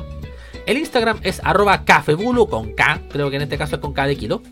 [0.66, 4.06] El Instagram es arroba cafebulu con K, creo que en este caso es con K
[4.06, 4.42] de kilo.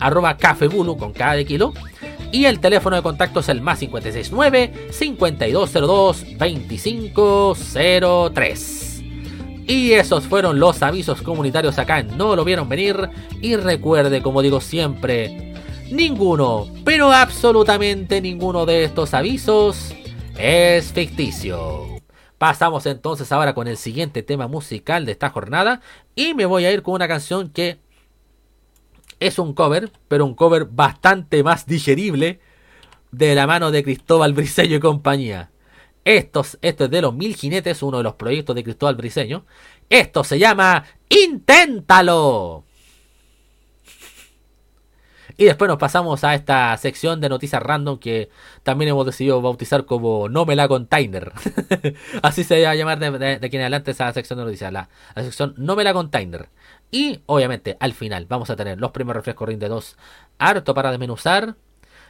[0.00, 1.72] Arroba cafebulu con K de kilo.
[2.32, 9.02] Y el teléfono de contacto es el más 569 5202 2503.
[9.66, 13.10] Y esos fueron los avisos comunitarios acá en No lo vieron venir.
[13.40, 15.48] Y recuerde, como digo siempre,
[15.90, 19.94] ninguno, pero absolutamente ninguno de estos avisos
[20.38, 21.97] es ficticio.
[22.38, 25.80] Pasamos entonces ahora con el siguiente tema musical de esta jornada.
[26.14, 27.80] Y me voy a ir con una canción que
[29.20, 32.40] es un cover, pero un cover bastante más digerible
[33.10, 35.50] de la mano de Cristóbal Briseño y compañía.
[36.04, 39.44] Esto es de los Mil Jinetes, uno de los proyectos de Cristóbal Briseño.
[39.90, 42.64] Esto se llama Inténtalo.
[45.40, 48.28] Y después nos pasamos a esta sección de noticias random que
[48.64, 51.32] también hemos decidido bautizar como No me la container.
[52.22, 55.54] Así se va a llamar de, aquí en adelante esa sección de noticias, la, sección
[55.56, 56.48] No me la container.
[56.90, 59.96] Y obviamente al final vamos a tener los primeros refrescos Ring de 2
[60.38, 61.54] harto para desmenuzar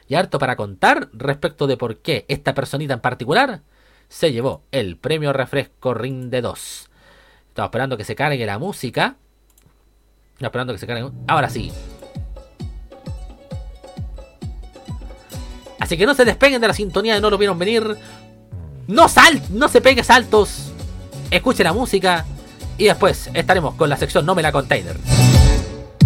[0.07, 3.61] y harto para contar respecto de por qué esta personita en particular
[4.07, 6.89] se llevó el premio refresco Ring de 2.
[7.49, 9.17] Estaba esperando que se cargue la música.
[10.33, 11.11] Estaba esperando que se cargue.
[11.27, 11.71] Ahora sí.
[15.89, 17.97] Así que no se despeguen de la sintonía de No lo vieron venir.
[18.85, 20.71] No sal, no se pegue saltos.
[21.31, 22.27] Escuche la música.
[22.77, 24.95] Y después estaremos con la sección No me la container.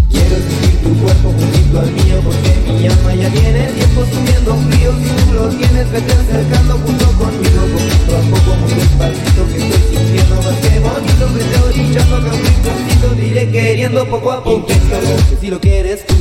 [0.09, 4.93] Quiero sentir tu cuerpo juntito al mío porque mi alma ya tiene tiempo subiendo frío
[4.93, 9.97] Si tú lo tienes, vete acercando junto conmigo Poquito a poco, muy despacito que estoy
[9.97, 15.15] sintiendo más que bonito Vete orillando acá un rinconcito, diré queriendo poco a poco Inténtalo,
[15.29, 16.15] que si lo quieres tú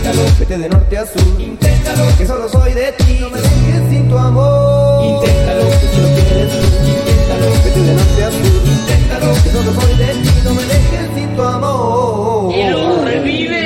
[0.00, 1.38] Inténtalo, vete de norte a sur.
[1.38, 3.18] Inténtalo, que solo soy de ti.
[3.20, 3.90] No me dejes.
[3.90, 5.04] sin tu amor.
[5.04, 6.66] Inténtalo, que si lo quieres tú.
[6.88, 8.62] Inténtalo, vete de norte a sur.
[8.64, 10.30] Inténtalo, que solo soy de ti.
[10.42, 12.54] No me dejes sin tu amor.
[12.54, 13.59] Y lo revives.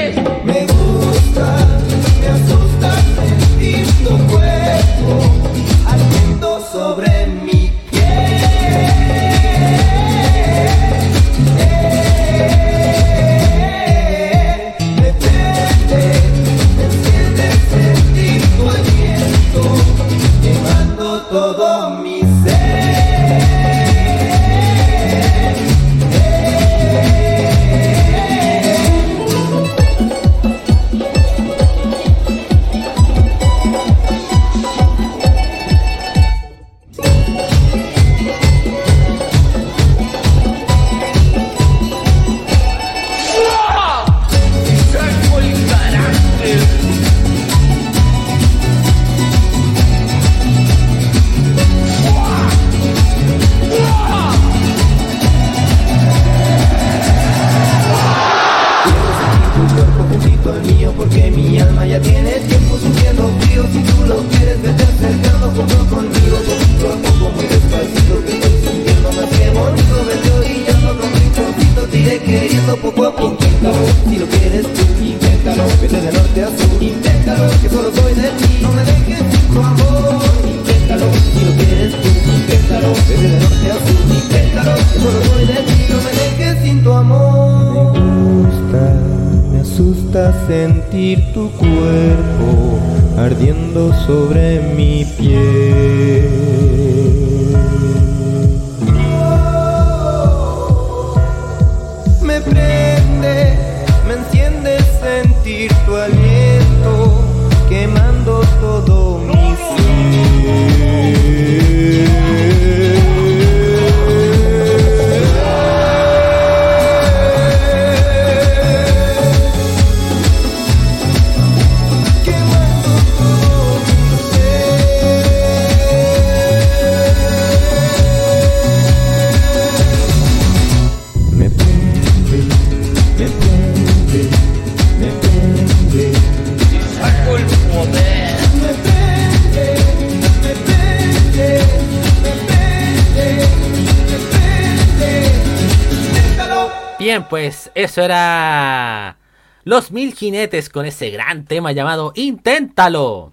[147.30, 149.16] Pues eso era
[149.64, 153.32] Los Mil Jinetes con ese gran tema llamado Inténtalo.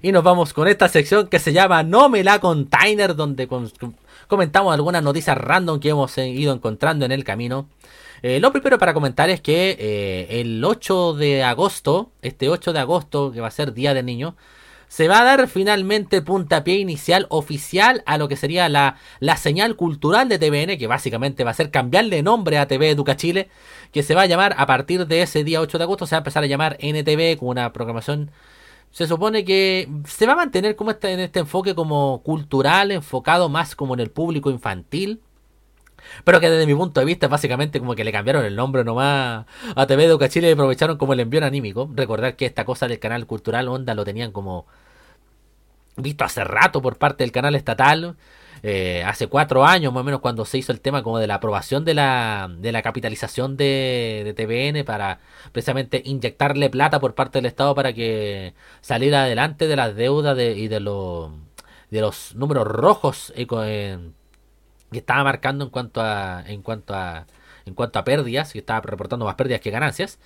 [0.00, 3.48] Y nos vamos con esta sección que se llama No me la container, donde
[4.28, 7.68] comentamos algunas noticias random que hemos ido encontrando en el camino.
[8.22, 12.78] Eh, lo primero para comentar es que eh, el 8 de agosto, este 8 de
[12.78, 14.36] agosto, que va a ser Día del Niño,
[14.92, 19.74] se va a dar finalmente puntapié inicial oficial a lo que sería la, la, señal
[19.74, 23.48] cultural de TVN, que básicamente va a ser cambiarle nombre a TV Educa Chile,
[23.90, 26.18] que se va a llamar a partir de ese día 8 de agosto, se va
[26.18, 28.32] a empezar a llamar NTV con una programación.
[28.90, 33.48] Se supone que se va a mantener como este, en este enfoque como cultural, enfocado
[33.48, 35.22] más como en el público infantil
[36.24, 39.46] pero que desde mi punto de vista, básicamente como que le cambiaron el nombre nomás
[39.74, 41.90] a TV de Chile y aprovecharon como el envío anímico.
[41.94, 44.66] Recordar que esta cosa del canal cultural Onda lo tenían como
[45.96, 48.16] visto hace rato por parte del canal estatal.
[48.64, 51.34] Eh, hace cuatro años más o menos cuando se hizo el tema como de la
[51.36, 55.18] aprobación de la, de la capitalización de, de TVN para
[55.50, 60.52] precisamente inyectarle plata por parte del Estado para que saliera adelante de las deudas de,
[60.56, 61.32] y de, los
[61.90, 67.26] de los números rojos eh, que estaba marcando en cuanto a en cuanto a
[67.66, 70.18] en cuanto a pérdidas, que estaba reportando más pérdidas que ganancias.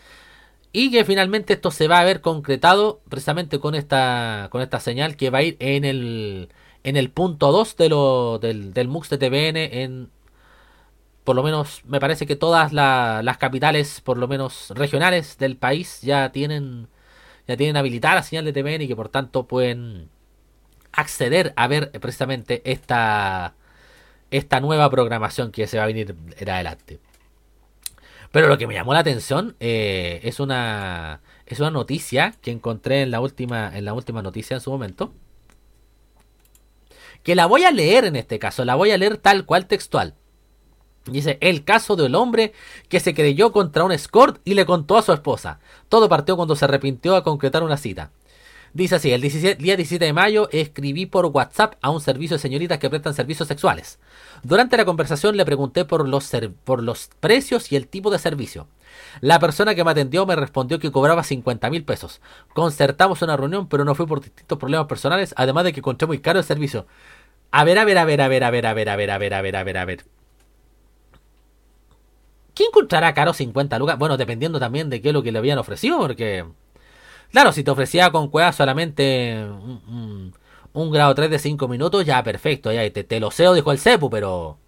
[0.79, 5.17] Y que finalmente esto se va a ver concretado precisamente con esta con esta señal
[5.17, 6.51] que va a ir en el
[6.85, 10.11] en el punto 2 de lo, del, del MUX de TVN en
[11.25, 16.03] por lo menos me parece que todas las capitales por lo menos regionales del país
[16.03, 16.89] ya tienen
[17.49, 20.11] ya tienen habilitada la señal de TVN y que por tanto pueden
[20.93, 23.55] acceder a ver precisamente esta
[24.31, 27.01] esta nueva programación que se va a venir en adelante.
[28.33, 33.03] Pero lo que me llamó la atención eh, es una es una noticia que encontré
[33.03, 35.13] en la última en la última noticia en su momento.
[37.23, 40.15] Que la voy a leer en este caso, la voy a leer tal cual textual.
[41.07, 42.53] Dice, el caso del hombre
[42.89, 45.61] que se creyó contra un escort y le contó a su esposa.
[45.89, 48.11] Todo partió cuando se arrepintió a concretar una cita.
[48.77, 52.79] Dice así, el día 17 de mayo escribí por WhatsApp a un servicio de señoritas
[52.79, 53.99] que prestan servicios sexuales.
[54.43, 56.31] Durante la conversación le pregunté por los,
[56.63, 58.69] por los precios y el tipo de servicio.
[59.23, 62.21] La persona que me atendió me respondió que cobraba 50 mil pesos.
[62.53, 66.19] Concertamos una reunión, pero no fue por distintos problemas personales, además de que encontré muy
[66.19, 66.87] caro el servicio.
[67.53, 69.17] A ver, a ver, a ver, a ver, a ver, a ver, a ver, a
[69.17, 70.05] ver, a ver, a ver, a ver.
[72.53, 73.99] ¿Quién encontrará caro 50 lucas?
[73.99, 76.45] Bueno, dependiendo también de qué es lo que le habían ofrecido, porque...
[77.31, 79.45] Claro, si te ofrecía con cueva solamente
[80.73, 83.79] un, grado 3 de 5 minutos, ya perfecto, ya te, te lo sé, dijo el
[83.79, 84.59] Cepu, pero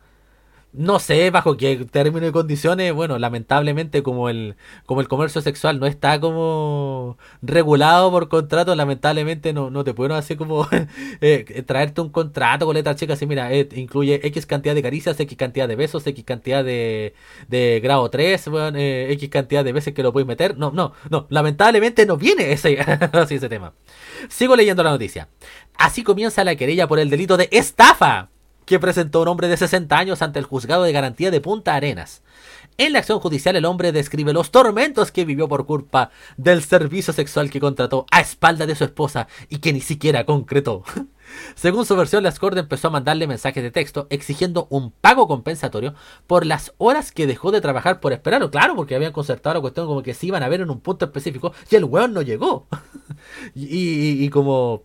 [0.73, 4.57] no sé bajo qué término y condiciones, bueno, lamentablemente como el
[4.87, 10.13] como el comercio sexual no está como regulado por contrato, lamentablemente no, no te pueden
[10.13, 10.69] hacer como
[11.21, 15.19] eh, traerte un contrato con letra chica así, mira, eh, incluye X cantidad de caricias,
[15.19, 17.15] X cantidad de besos, X cantidad de,
[17.49, 20.57] de grado 3, eh, X cantidad de veces que lo puedes meter.
[20.59, 22.79] No, no, no, lamentablemente no viene ese,
[23.13, 23.75] así ese tema.
[24.29, 25.29] Sigo leyendo la noticia.
[25.77, 28.31] Así comienza la querella por el delito de estafa
[28.69, 32.23] que presentó un hombre de 60 años ante el juzgado de garantía de Punta Arenas.
[32.77, 37.15] En la acción judicial el hombre describe los tormentos que vivió por culpa del servicio
[37.15, 40.85] sexual que contrató a espalda de su esposa y que ni siquiera concretó.
[41.55, 45.95] Según su versión, la Corte empezó a mandarle mensajes de texto exigiendo un pago compensatorio
[46.27, 48.51] por las horas que dejó de trabajar por esperarlo.
[48.51, 51.07] Claro, porque habían concertado la cuestión como que se iban a ver en un punto
[51.07, 52.67] específico y el weón no llegó.
[53.55, 54.85] y como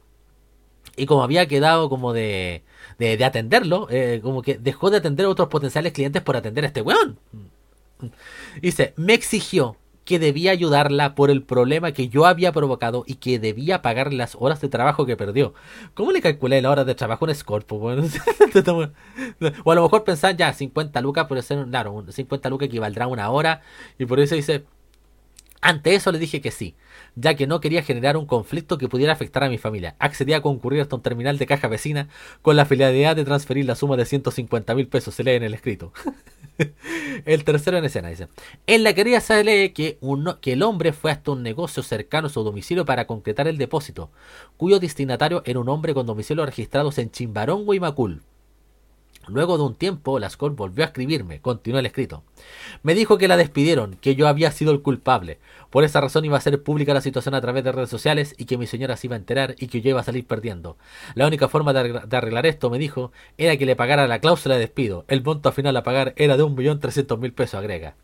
[0.96, 2.64] y como había quedado como de,
[3.18, 6.68] de, atenderlo, eh, como que dejó de atender a otros potenciales clientes por atender a
[6.68, 7.20] este weón.
[8.62, 13.40] Dice, me exigió que debía ayudarla por el problema que yo había provocado y que
[13.40, 15.54] debía pagar las horas de trabajo que perdió.
[15.94, 17.78] ¿Cómo le calculé la hora de trabajo a un Scorpio?
[19.64, 23.08] o a lo mejor pensar ya 50 lucas, por ser, claro, 50 lucas equivaldrá a
[23.08, 23.62] una hora
[23.98, 24.66] y por eso dice,
[25.62, 26.76] ante eso le dije que sí,
[27.16, 29.96] ya que no quería generar un conflicto que pudiera afectar a mi familia.
[30.00, 32.08] Accedí a concurrir hasta un terminal de caja vecina
[32.42, 35.54] con la finalidad de transferir la suma de 150 mil pesos, se lee en el
[35.54, 35.94] escrito.
[37.26, 38.28] el tercero en escena dice,
[38.68, 39.98] en la querida se lee que,
[40.42, 44.12] que el hombre fue hasta un negocio cercano a su domicilio para concretar el depósito,
[44.58, 48.22] cuyo destinatario era un hombre con domicilio registrados en Chimbarón, Guaymacul,
[49.28, 52.24] Luego de un tiempo, Lascaux volvió a escribirme, continuó el escrito.
[52.82, 55.40] Me dijo que la despidieron, que yo había sido el culpable.
[55.70, 58.46] Por esa razón iba a hacer pública la situación a través de redes sociales y
[58.46, 60.78] que mi señora se iba a enterar y que yo iba a salir perdiendo.
[61.16, 64.62] La única forma de arreglar esto, me dijo, era que le pagara la cláusula de
[64.62, 65.06] despido.
[65.08, 67.96] El monto final a pagar era de un millón trescientos mil pesos, agrega.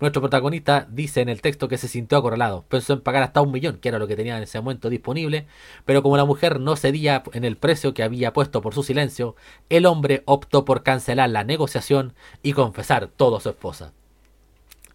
[0.00, 3.52] Nuestro protagonista dice en el texto que se sintió acorralado, pensó en pagar hasta un
[3.52, 5.46] millón, que era lo que tenía en ese momento disponible,
[5.84, 9.36] pero como la mujer no cedía en el precio que había puesto por su silencio,
[9.68, 13.92] el hombre optó por cancelar la negociación y confesar todo a su esposa.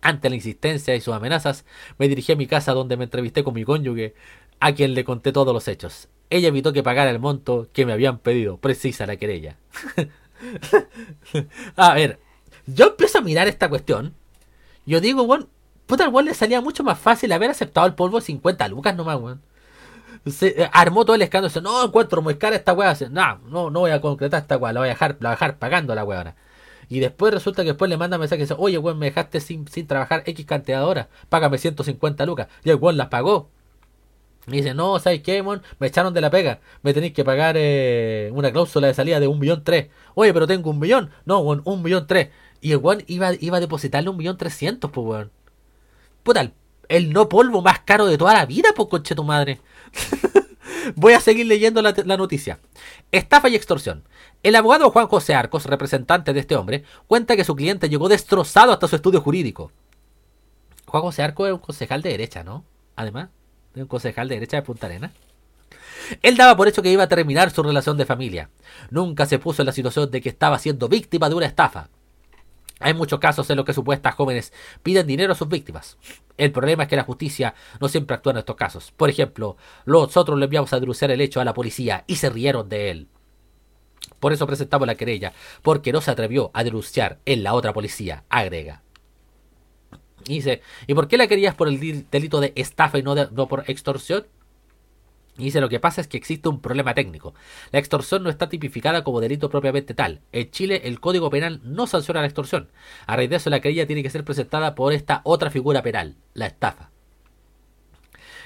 [0.02, 1.65] Ante la insistencia y sus amenazas,
[1.99, 4.15] me dirigí a mi casa donde me entrevisté con mi cónyuge,
[4.60, 6.10] a quien le conté todos los hechos.
[6.32, 8.57] ella evitó que pagara el monto que me habían pedido.
[8.57, 9.57] Precisa la querella.
[11.76, 12.19] a ver,
[12.65, 14.15] yo empiezo a mirar esta cuestión.
[14.86, 15.49] Yo digo, weón,
[15.86, 18.95] puta, al weón le salía mucho más fácil haber aceptado el polvo de 50 lucas
[18.95, 19.41] nomás, weón.
[20.28, 21.49] Se eh, armó todo el escándalo.
[21.49, 22.95] Dice, no encuentro muy cara esta weá.
[23.12, 24.74] No, no, no voy a concretar esta weá.
[24.74, 26.36] La voy a dejar, la voy a dejar pagando la weá
[26.90, 29.68] Y después resulta que después le manda mensaje y dice, oye, weón, me dejaste sin,
[29.68, 31.07] sin trabajar X cantidad de horas.
[31.30, 32.48] Págame 150 lucas.
[32.64, 33.49] Y el weón las pagó.
[34.48, 35.64] Y dice, no, ¿sabes qué, weón?
[35.80, 36.60] Me echaron de la pega.
[36.84, 39.90] Me tenéis que pagar eh, una cláusula de salida de un millón tres.
[40.14, 41.12] Oye, pero tengo un millón.
[41.26, 42.30] No, weón, un millón tres.
[42.66, 45.32] Y el weón iba, iba a depositarle un millón trescientos, pues, weón.
[46.24, 46.52] Puta,
[46.90, 49.62] el, no polvo más caro de toda la vida, pues, conche tu madre.
[50.96, 52.58] Voy a seguir leyendo la, noticia.
[53.12, 54.04] Estafa y extorsión.
[54.42, 58.72] El abogado Juan José Arcos, representante de este hombre, cuenta que su cliente llegó destrozado
[58.72, 59.72] hasta su estudio jurídico.
[60.88, 62.66] Juan José Arcos es un concejal de derecha, ¿no?
[62.96, 63.30] Además,
[63.76, 65.12] es un concejal de derecha de Punta Arena.
[66.24, 68.50] Él daba por hecho que iba a terminar su relación de familia.
[68.90, 71.90] Nunca se puso en la situación de que estaba siendo víctima de una estafa.
[72.80, 74.52] Hay muchos casos en los que supuestas jóvenes
[74.84, 75.97] piden dinero a sus víctimas.
[76.38, 78.91] El problema es que la justicia no siempre actúa en estos casos.
[78.91, 82.68] Por ejemplo, nosotros le enviamos a denunciar el hecho a la policía y se rieron
[82.68, 83.07] de él.
[84.19, 88.26] Por eso presentamos la querella, porque no se atrevió a denunciar en la otra policía,
[88.30, 88.84] agrega.
[90.27, 93.47] Y dice, ¿y por qué la querías por el delito de estafa y no, no
[93.47, 94.26] por extorsión?
[95.38, 97.34] Y dice, lo que pasa es que existe un problema técnico.
[97.72, 100.22] La extorsión no está tipificada como delito propiamente tal.
[100.32, 102.70] En Chile el Código Penal no sanciona la extorsión.
[103.06, 106.16] A raíz de eso la querella tiene que ser presentada por esta otra figura penal,
[106.34, 106.90] la estafa.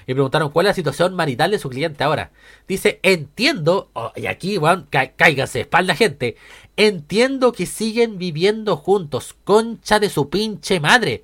[0.07, 2.31] Y preguntaron cuál es la situación marital de su cliente ahora.
[2.67, 6.37] Dice, entiendo, oh, y aquí, bueno, cáigase, espalda gente,
[6.75, 11.23] entiendo que siguen viviendo juntos, concha de su pinche madre.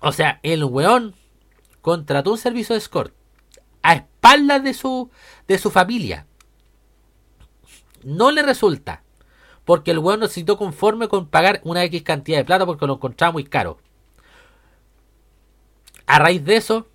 [0.00, 1.14] O sea, el weón
[1.82, 3.17] contrató un servicio de escort
[3.82, 5.10] a espaldas de su,
[5.46, 6.26] de su familia.
[8.02, 9.02] No le resulta.
[9.64, 12.94] Porque el weón no se conforme con pagar una X cantidad de plata porque lo
[12.94, 13.78] encontraba muy caro.
[16.06, 16.88] A raíz de eso,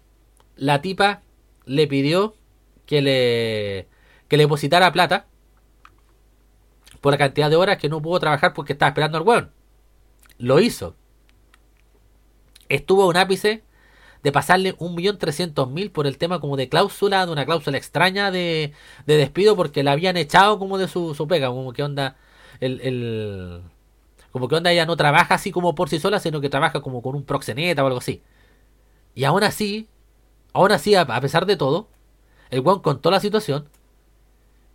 [0.55, 1.21] la tipa
[1.65, 2.35] le pidió
[2.87, 3.87] que le,
[4.27, 5.27] que le depositara plata
[6.99, 9.51] por la cantidad de horas que no pudo trabajar porque estaba esperando al weón.
[10.39, 10.95] Lo hizo.
[12.69, 13.63] Estuvo un ápice
[14.23, 17.77] de pasarle un millón trescientos mil por el tema como de cláusula, de una cláusula
[17.77, 18.73] extraña de,
[19.05, 22.15] de despido porque la habían echado como de su, su pega, como que onda
[22.61, 23.61] el, el,
[24.31, 27.01] como que onda ella no trabaja así como por sí sola, sino que trabaja como
[27.01, 28.23] con un proxeneta o algo así.
[29.13, 29.87] Y aún así,
[30.53, 31.87] aún así, a, pesar de todo,
[32.49, 33.69] el weón contó la situación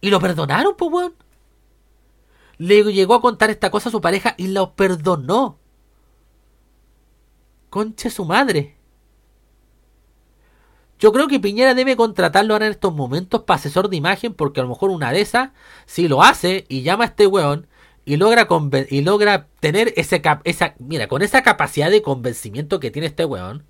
[0.01, 1.15] y lo perdonaron, pues weón.
[2.59, 5.59] Le llegó a contar esta cosa a su pareja y lo perdonó.
[7.71, 8.78] Conche su madre.
[10.99, 14.61] Yo creo que Piñera debe contratarlo ahora en estos momentos para asesor de imagen, porque
[14.61, 15.51] a lo mejor una de esas,
[15.87, 17.69] si lo hace y llama a este weón
[18.05, 18.49] y logra,
[18.89, 23.65] y logra tener ese esa, mira, con esa capacidad de convencimiento que tiene este weón,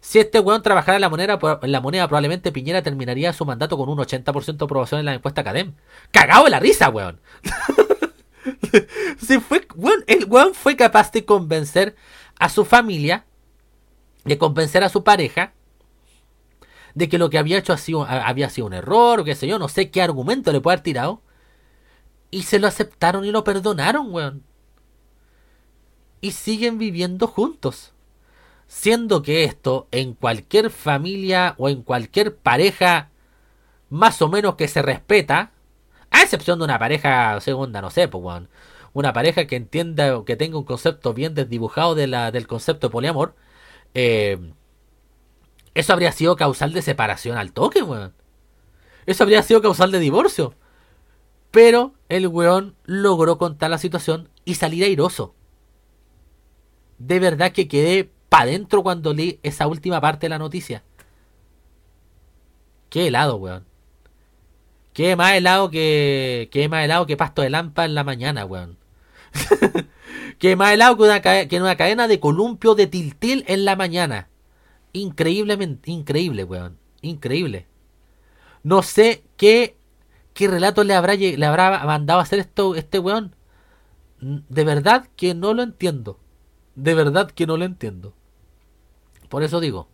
[0.00, 3.78] si este weón trabajara en la moneda, en la moneda probablemente Piñera terminaría su mandato
[3.78, 5.72] con un 80% de aprobación en la encuesta Academ.
[6.10, 7.20] Cagado de la risa, weón.
[9.18, 9.66] si fue,
[10.06, 11.96] el weón fue capaz de convencer
[12.38, 13.24] a su familia,
[14.26, 15.53] de convencer a su pareja,
[16.94, 17.76] de que lo que había hecho
[18.08, 20.84] había sido un error, o qué sé yo, no sé qué argumento le puede haber
[20.84, 21.22] tirado.
[22.30, 24.42] Y se lo aceptaron y lo perdonaron, weón.
[26.20, 27.92] Y siguen viviendo juntos.
[28.66, 33.10] Siendo que esto en cualquier familia o en cualquier pareja
[33.90, 35.52] más o menos que se respeta,
[36.10, 38.48] a excepción de una pareja segunda, no sé, pues, weón.
[38.92, 42.88] Una pareja que entienda o que tenga un concepto bien desdibujado de la, del concepto
[42.88, 43.34] de poliamor,
[43.94, 44.38] eh,
[45.74, 48.14] eso habría sido causal de separación al toque, weón.
[49.06, 50.54] Eso habría sido causal de divorcio.
[51.50, 55.34] Pero el weón logró contar la situación y salir airoso.
[56.98, 60.84] De verdad que quedé para adentro cuando leí esa última parte de la noticia.
[62.88, 63.66] Qué helado, weón.
[64.92, 66.48] Qué más helado que.
[66.52, 68.78] Qué más helado que pasto de lampa en la mañana, weón.
[70.38, 74.28] qué más helado que una, que una cadena de columpio de tiltil en la mañana
[74.94, 76.78] increíblemente, increíble, weón.
[77.02, 77.66] Increíble.
[78.62, 79.76] No sé qué,
[80.32, 83.36] qué relato le habrá, le habrá mandado a hacer esto, este weón.
[84.20, 86.18] De verdad que no lo entiendo.
[86.74, 88.14] De verdad que no lo entiendo.
[89.28, 89.88] Por eso digo,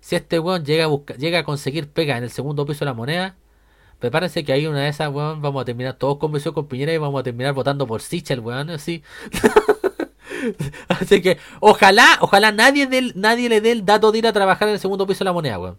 [0.00, 2.94] si este weón llega a, llega a conseguir pega en el segundo piso de la
[2.94, 3.36] moneda,
[3.98, 6.98] prepárense que ahí una de esas, weón, vamos a terminar todos convencidos con Piñera y
[6.98, 9.02] vamos a terminar votando por Sichel, weón, así.
[10.88, 14.74] Así que ojalá, ojalá nadie, nadie le dé el dato de ir a trabajar en
[14.74, 15.78] el segundo piso de la moneda, weón.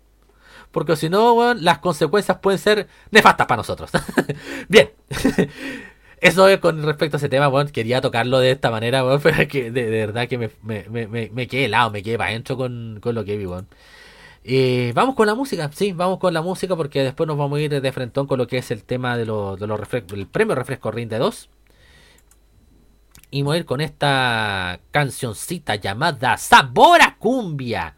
[0.72, 3.92] porque si no, weón, las consecuencias pueden ser nefastas para nosotros.
[4.68, 4.92] Bien.
[6.22, 7.70] Eso es con respecto a ese tema, weón.
[7.70, 11.08] Quería tocarlo de esta manera, weón, pero es que de, de verdad que me, me,
[11.08, 13.68] me, me, quedé helado, me quedé para adentro con, con lo que vi, weón.
[14.44, 17.62] Eh, vamos con la música, sí, vamos con la música porque después nos vamos a
[17.62, 20.28] ir de frentón con lo que es el tema de, los de los refrescos, el
[20.28, 21.50] premio refresco Rinde 2.
[23.32, 27.96] Y vamos a ir con esta cancioncita llamada Sabor a Cumbia.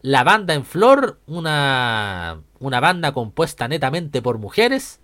[0.00, 5.00] La banda en flor, una, una banda compuesta netamente por mujeres.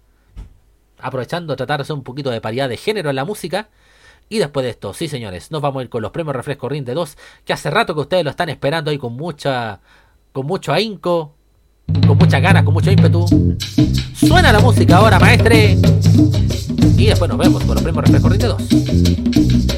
[0.98, 3.68] Aprovechando a tratar de hacer un poquito de paridad de género en la música.
[4.28, 6.92] Y después de esto, sí señores, nos vamos a ir con los premios Refresco Rinde
[6.94, 7.16] 2.
[7.44, 9.80] Que hace rato que ustedes lo están esperando ahí con mucha
[10.32, 11.34] con mucho ahínco,
[12.06, 13.26] con muchas ganas, con mucho ímpetu.
[14.27, 15.78] Suena la música ahora, maestre.
[16.97, 19.77] Y después nos vemos con los premios Refresco Rinde 2.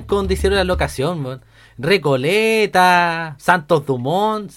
[0.00, 1.42] Donde hicieron la locación,
[1.76, 4.50] Recoleta, Santos Dumont.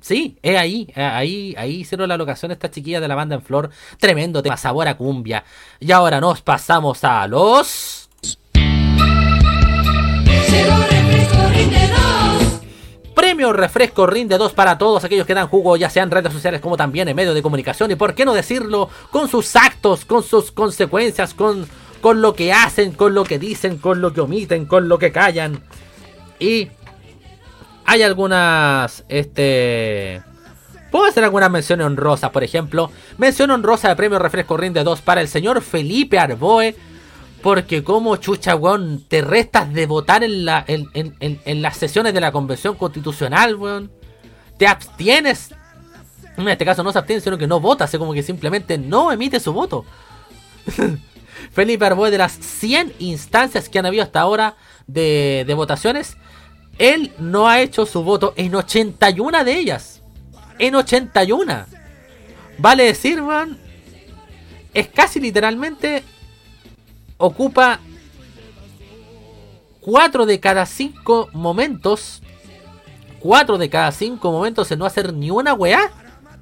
[0.00, 3.70] Sí, es ahí, ahí, ahí hicieron la locación esta chiquilla de la banda en flor.
[3.98, 5.44] Tremendo tema, sabor a cumbia.
[5.78, 8.08] Y ahora nos pasamos a los...
[13.14, 16.76] Premio Refresco Rinde 2 para todos aquellos que dan jugo, ya sean redes sociales como
[16.76, 17.90] también en medios de comunicación.
[17.90, 21.66] Y por qué no decirlo, con sus actos, con sus consecuencias, con
[22.06, 25.10] con lo que hacen, con lo que dicen, con lo que omiten, con lo que
[25.10, 25.60] callan.
[26.38, 26.68] Y
[27.84, 30.22] hay algunas, este,
[30.92, 35.20] Puedo hacer algunas menciones honrosas, por ejemplo, mención honrosa de premio refresco rinde 2 para
[35.20, 36.76] el señor Felipe Arboe,
[37.42, 42.14] porque como chucha, weón, te restas de votar en, la, en, en, en, las sesiones
[42.14, 43.90] de la Convención Constitucional, weón.
[44.58, 45.52] Te abstienes.
[46.36, 49.10] En este caso no se abstiene, sino que no vota, así como que simplemente no
[49.10, 49.84] emite su voto.
[51.52, 54.56] Felipe Arboe, de las 100 instancias que han habido hasta ahora
[54.86, 56.16] de, votaciones,
[56.78, 60.02] él no ha hecho su voto en 81 de ellas.
[60.58, 61.66] En 81.
[62.58, 63.58] Vale decir, weón.
[64.74, 66.02] Es casi literalmente.
[67.18, 67.80] Ocupa
[69.80, 72.22] 4 de cada 5 momentos.
[73.20, 75.90] 4 de cada 5 momentos en no hacer ni una weá.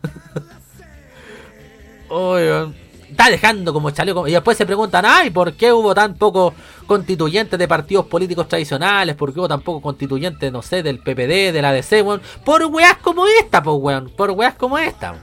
[2.09, 2.84] Oye,
[3.15, 4.27] está dejando como chaleco.
[4.29, 6.53] Y después se preguntan, ay, ¿por qué hubo tan poco
[6.87, 9.15] constituyentes de partidos políticos tradicionales?
[9.15, 12.21] ¿Por qué hubo tan poco constituyentes, no sé, del PPD, de la DC, weón?
[12.45, 14.11] Por weas como esta, pues, weón.
[14.11, 15.15] Por weas como esta.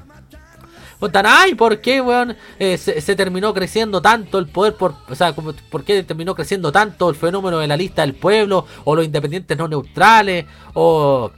[1.00, 2.38] Preguntan, ay, ¿por qué, weón?
[2.60, 6.72] Eh, se, se, terminó creciendo tanto el poder, por, o sea, ¿por qué terminó creciendo
[6.72, 8.68] tanto el fenómeno de la lista del pueblo?
[8.84, 10.46] O los independientes no neutrales,
[10.76, 11.32] o,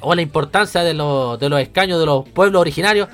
[0.00, 3.08] o la importancia de, los de los escaños de los pueblos originarios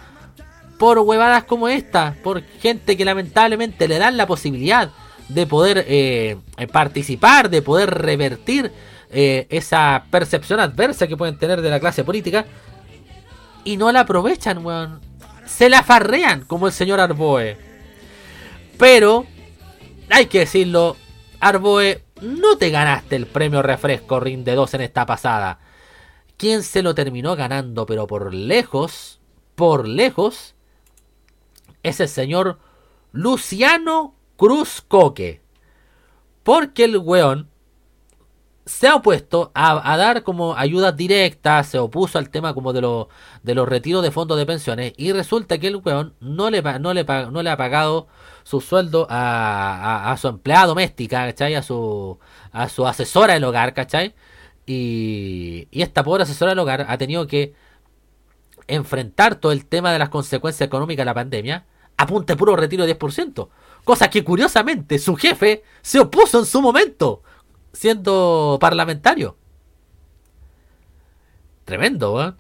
[0.79, 4.91] por huevadas como esta, por gente que lamentablemente le dan la posibilidad
[5.29, 6.39] de poder eh,
[6.73, 8.73] participar, de poder revertir
[9.11, 12.47] eh, esa percepción adversa que pueden tener de la clase política
[13.65, 15.01] y no la aprovechan, weón.
[15.47, 17.57] Se la farrean como el señor Arboe.
[18.79, 19.27] Pero,
[20.11, 20.97] hay que decirlo,
[21.41, 25.59] Arboe, no te ganaste el premio refresco Rinde 2 en esta pasada.
[26.37, 29.21] Quien se lo terminó ganando, pero por lejos,
[29.55, 30.55] por lejos,
[31.89, 32.59] es el señor
[33.13, 35.43] Luciano Cruz Coque.
[36.43, 37.51] Porque el weón
[38.69, 43.09] se ha opuesto a, dar como ayudas directas, se opuso al tema como de, lo,
[43.43, 46.93] de los retiros de fondos de pensiones y resulta que el weón no le, no
[46.93, 48.09] le, no le ha pagado
[48.45, 51.55] su sueldo a, a, a, su empleada doméstica, ¿cachai?
[51.55, 52.19] A su,
[52.53, 54.15] a su asesora del hogar, ¿cachai?
[54.67, 57.55] Y, y esta pobre asesora del hogar ha tenido que
[58.67, 61.67] enfrentar todo el tema de las consecuencias económicas de la pandemia
[61.99, 63.49] a punta de puro retiro de 10%.
[63.85, 67.23] Cosa que curiosamente su jefe se opuso en su momento,
[67.73, 69.37] siendo parlamentario.
[71.65, 72.33] Tremendo, ¿eh?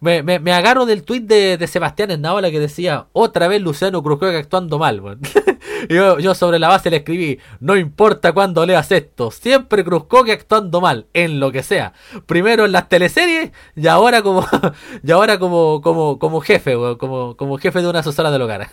[0.00, 4.02] Me, me, me, agarro del tuit de, de Sebastián Esnaola que decía, otra vez Luciano
[4.02, 5.00] Cruzcoque actuando mal.
[5.88, 11.06] yo, sobre la base le escribí, no importa cuándo leas esto, siempre Cruzcoque actuando mal,
[11.14, 11.92] en lo que sea.
[12.26, 14.46] Primero en las teleseries y ahora como
[15.02, 18.68] y ahora como, como, como jefe, como, como jefe de una asesora del hogar.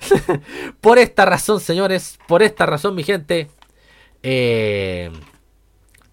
[0.80, 3.48] por esta razón, señores, por esta razón, mi gente,
[4.22, 5.10] eh,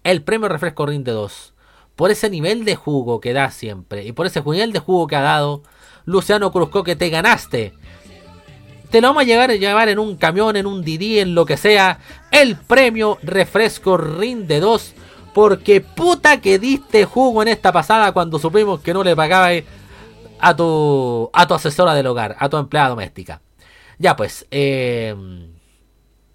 [0.02, 1.53] el premio Refresco Rinde 2
[1.96, 5.16] por ese nivel de jugo que da siempre y por ese nivel de jugo que
[5.16, 5.62] ha dado
[6.04, 7.74] Luciano Cruzco que te ganaste.
[8.90, 11.46] Te lo vamos a llevar, a llevar en un camión, en un Didi, en lo
[11.46, 11.98] que sea.
[12.30, 14.94] El premio Refresco Rinde 2.
[15.32, 19.64] Porque puta que diste jugo en esta pasada cuando supimos que no le pagabas
[20.38, 23.40] a tu, a tu asesora del hogar, a tu empleada doméstica.
[23.98, 25.14] Ya pues, eh,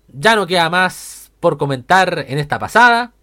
[0.09, 3.13] ya no queda más por comentar en esta pasada.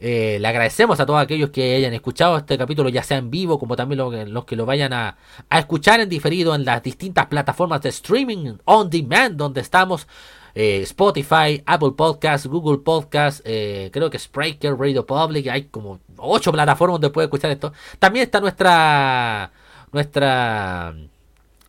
[0.00, 3.58] Eh, le agradecemos a todos aquellos que hayan escuchado este capítulo, ya sea en vivo,
[3.58, 5.18] como también los, los que lo vayan a,
[5.50, 10.06] escuchar en diferido en las distintas plataformas de streaming on demand, donde estamos.
[10.52, 16.50] Eh, Spotify, Apple Podcasts, Google Podcasts, eh, creo que Spreaker, Radio Public, hay como ocho
[16.50, 17.72] plataformas donde puede escuchar esto.
[18.00, 19.52] También está nuestra
[19.92, 20.94] nuestra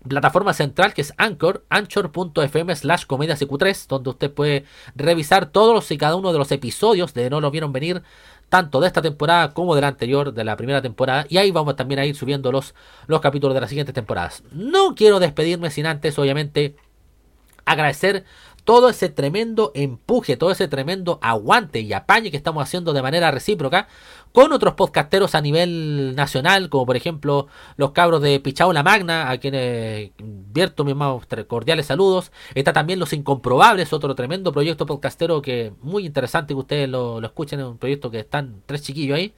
[0.07, 4.65] plataforma central que es Anchor, anchor.fm slash comedia 3 donde usted puede
[4.95, 8.01] revisar todos y cada uno de los episodios de No lo vieron venir,
[8.49, 11.75] tanto de esta temporada como de la anterior, de la primera temporada, y ahí vamos
[11.75, 12.75] también a ir subiendo los,
[13.07, 14.43] los capítulos de las siguientes temporadas.
[14.51, 16.75] No quiero despedirme sin antes, obviamente,
[17.65, 18.25] agradecer
[18.63, 23.31] todo ese tremendo empuje, todo ese tremendo aguante y apañe que estamos haciendo de manera
[23.31, 23.87] recíproca
[24.31, 29.29] con otros podcasteros a nivel nacional, como por ejemplo los cabros de Pichao La Magna,
[29.29, 32.31] a quienes vierto mis más cordiales saludos.
[32.55, 37.59] Está también Los Incomprobables, otro tremendo proyecto podcastero que muy interesante que ustedes lo, escuchen,
[37.59, 39.33] es un proyecto que están tres chiquillos ahí.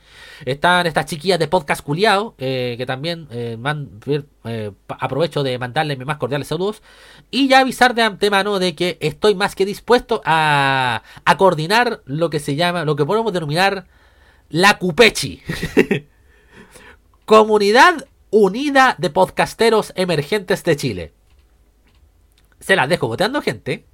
[0.45, 3.99] Están estas chiquillas de podcast culiado, eh, que también eh, man,
[4.45, 6.81] eh, aprovecho de mandarles mis más cordiales saludos.
[7.31, 12.29] Y ya avisar de antemano de que estoy más que dispuesto a, a coordinar lo
[12.29, 13.87] que se llama, lo que podemos denominar
[14.49, 15.41] la Cupechi.
[17.25, 21.13] Comunidad Unida de Podcasteros Emergentes de Chile.
[22.59, 23.85] Se las dejo boteando, gente.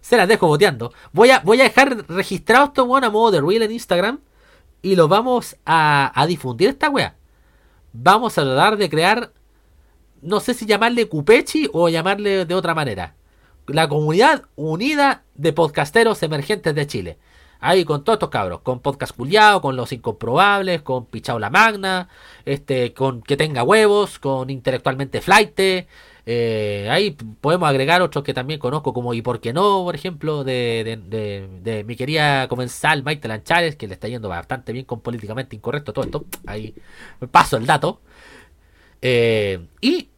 [0.00, 0.92] Se las dejo boteando.
[1.12, 4.20] Voy a, voy a dejar registrado esto bueno, a modo de reel en Instagram.
[4.82, 7.16] Y lo vamos a, a difundir esta wea.
[7.92, 9.32] vamos a tratar de crear,
[10.22, 13.14] no sé si llamarle Cupechi o llamarle de otra manera.
[13.66, 17.18] La comunidad unida de podcasteros emergentes de Chile.
[17.60, 22.08] Ahí con todos estos cabros, con podcast culiado, con los incomprobables, con Pichao la Magna,
[22.44, 25.58] este, con que tenga huevos, con intelectualmente flight.
[26.28, 30.42] Eh, ahí podemos agregar otros que también conozco, como y por qué no, por ejemplo,
[30.42, 35.00] de, de, de, mi querida comensal Maite Lanchares, que le está yendo bastante bien con
[35.00, 36.24] políticamente incorrecto todo esto.
[36.46, 36.74] Ahí
[37.30, 38.00] paso el dato.
[39.02, 40.08] Eh, y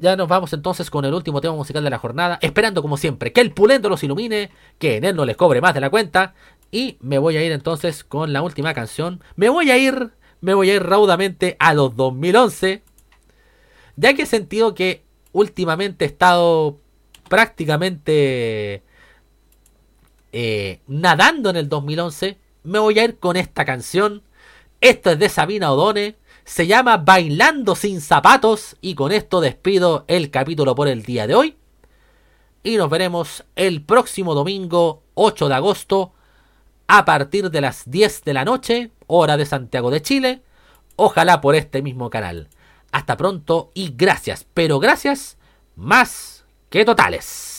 [0.00, 3.32] ya nos vamos entonces con el último tema musical de la jornada, esperando como siempre
[3.32, 6.34] que el pulento los ilumine, que en él no les cobre más de la cuenta.
[6.72, 9.22] Y me voy a ir entonces con la última canción.
[9.36, 12.82] Me voy a ir, me voy a ir raudamente a los 2011.
[13.96, 16.78] Ya que he sentido que últimamente he estado
[17.28, 18.82] prácticamente
[20.32, 22.38] eh, nadando en el 2011.
[22.62, 24.22] Me voy a ir con esta canción.
[24.80, 26.16] Esto es de Sabina Odone.
[26.50, 28.76] Se llama Bailando sin zapatos.
[28.80, 31.56] Y con esto despido el capítulo por el día de hoy.
[32.64, 36.12] Y nos veremos el próximo domingo 8 de agosto
[36.88, 40.42] a partir de las 10 de la noche, hora de Santiago de Chile,
[40.96, 42.48] ojalá por este mismo canal.
[42.90, 45.38] Hasta pronto y gracias, pero gracias
[45.76, 47.49] más que totales.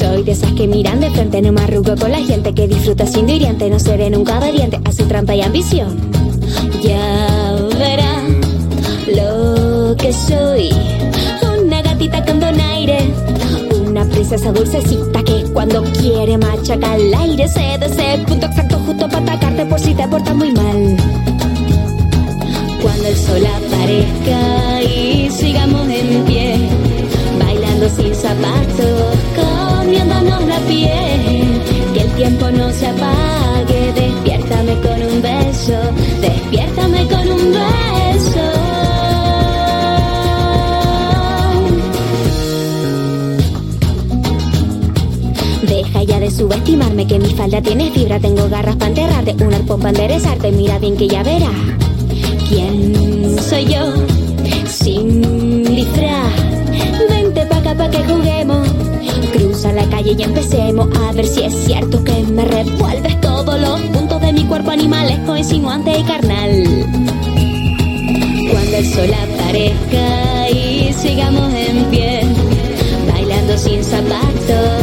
[0.00, 3.06] Soy de esas que miran de frente, no me arrugo con la gente que disfruta
[3.06, 5.94] siendo hiriente, no seré nunca obediente a su trampa y ambición.
[6.82, 8.22] Ya verá
[9.14, 10.70] lo que soy.
[11.62, 13.12] Una gatita con donaire.
[13.86, 19.34] Una princesa dulcecita que cuando quiere machaca al aire se desea punto exacto justo para
[19.34, 20.96] atacarte por si te portas muy mal.
[22.80, 26.56] Cuando el sol aparezca y sigamos en pie,
[27.38, 29.49] bailando sin zapatos,
[29.90, 31.62] comiéndonos la piel,
[31.92, 35.72] que el tiempo no se apague, despiértame con un beso,
[36.20, 38.46] despiértame con un beso.
[45.62, 49.80] Deja ya de subestimarme que mi falda tiene fibra, tengo garras para enterrarte, un arpón
[49.80, 51.50] para enderezarte, mira bien que ya verás.
[52.48, 53.92] ¿Quién soy yo?
[54.66, 56.32] Sin disfraz.
[57.10, 58.89] Vente pa' acá pa' que juguemos.
[59.60, 63.78] Cruza la calle y empecemos a ver si es cierto que me revuelves todos los
[63.92, 66.64] puntos de mi cuerpo animalesco, insinuante y carnal.
[68.50, 72.22] Cuando el sol aparezca y sigamos en pie,
[73.12, 74.82] bailando sin zapatos,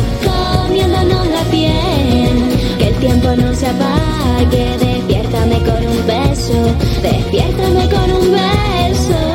[0.68, 8.12] comiéndonos la piel, que el tiempo no se apague, despiértame con un beso, despiértame con
[8.12, 9.27] un beso.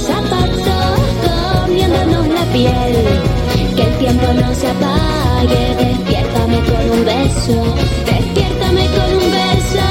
[0.00, 1.00] Zapatos,
[1.64, 2.94] comiéndonos la piel,
[3.76, 7.56] que el tiempo no se apague, despiértame con un beso,
[8.06, 9.86] despiértame con un beso.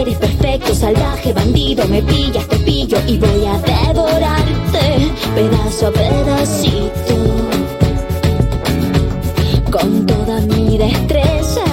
[0.00, 7.21] Eres perfecto, salvaje, bandido, me pillas, te pillo y voy a devorarte pedazo a pedacito.
[9.72, 11.64] Con toda mi destreza,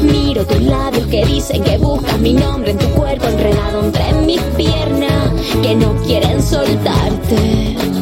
[0.00, 4.40] miro tus labios que dicen que buscas mi nombre en tu cuerpo enredado entre mis
[4.56, 7.99] piernas, que no quieren soltarte.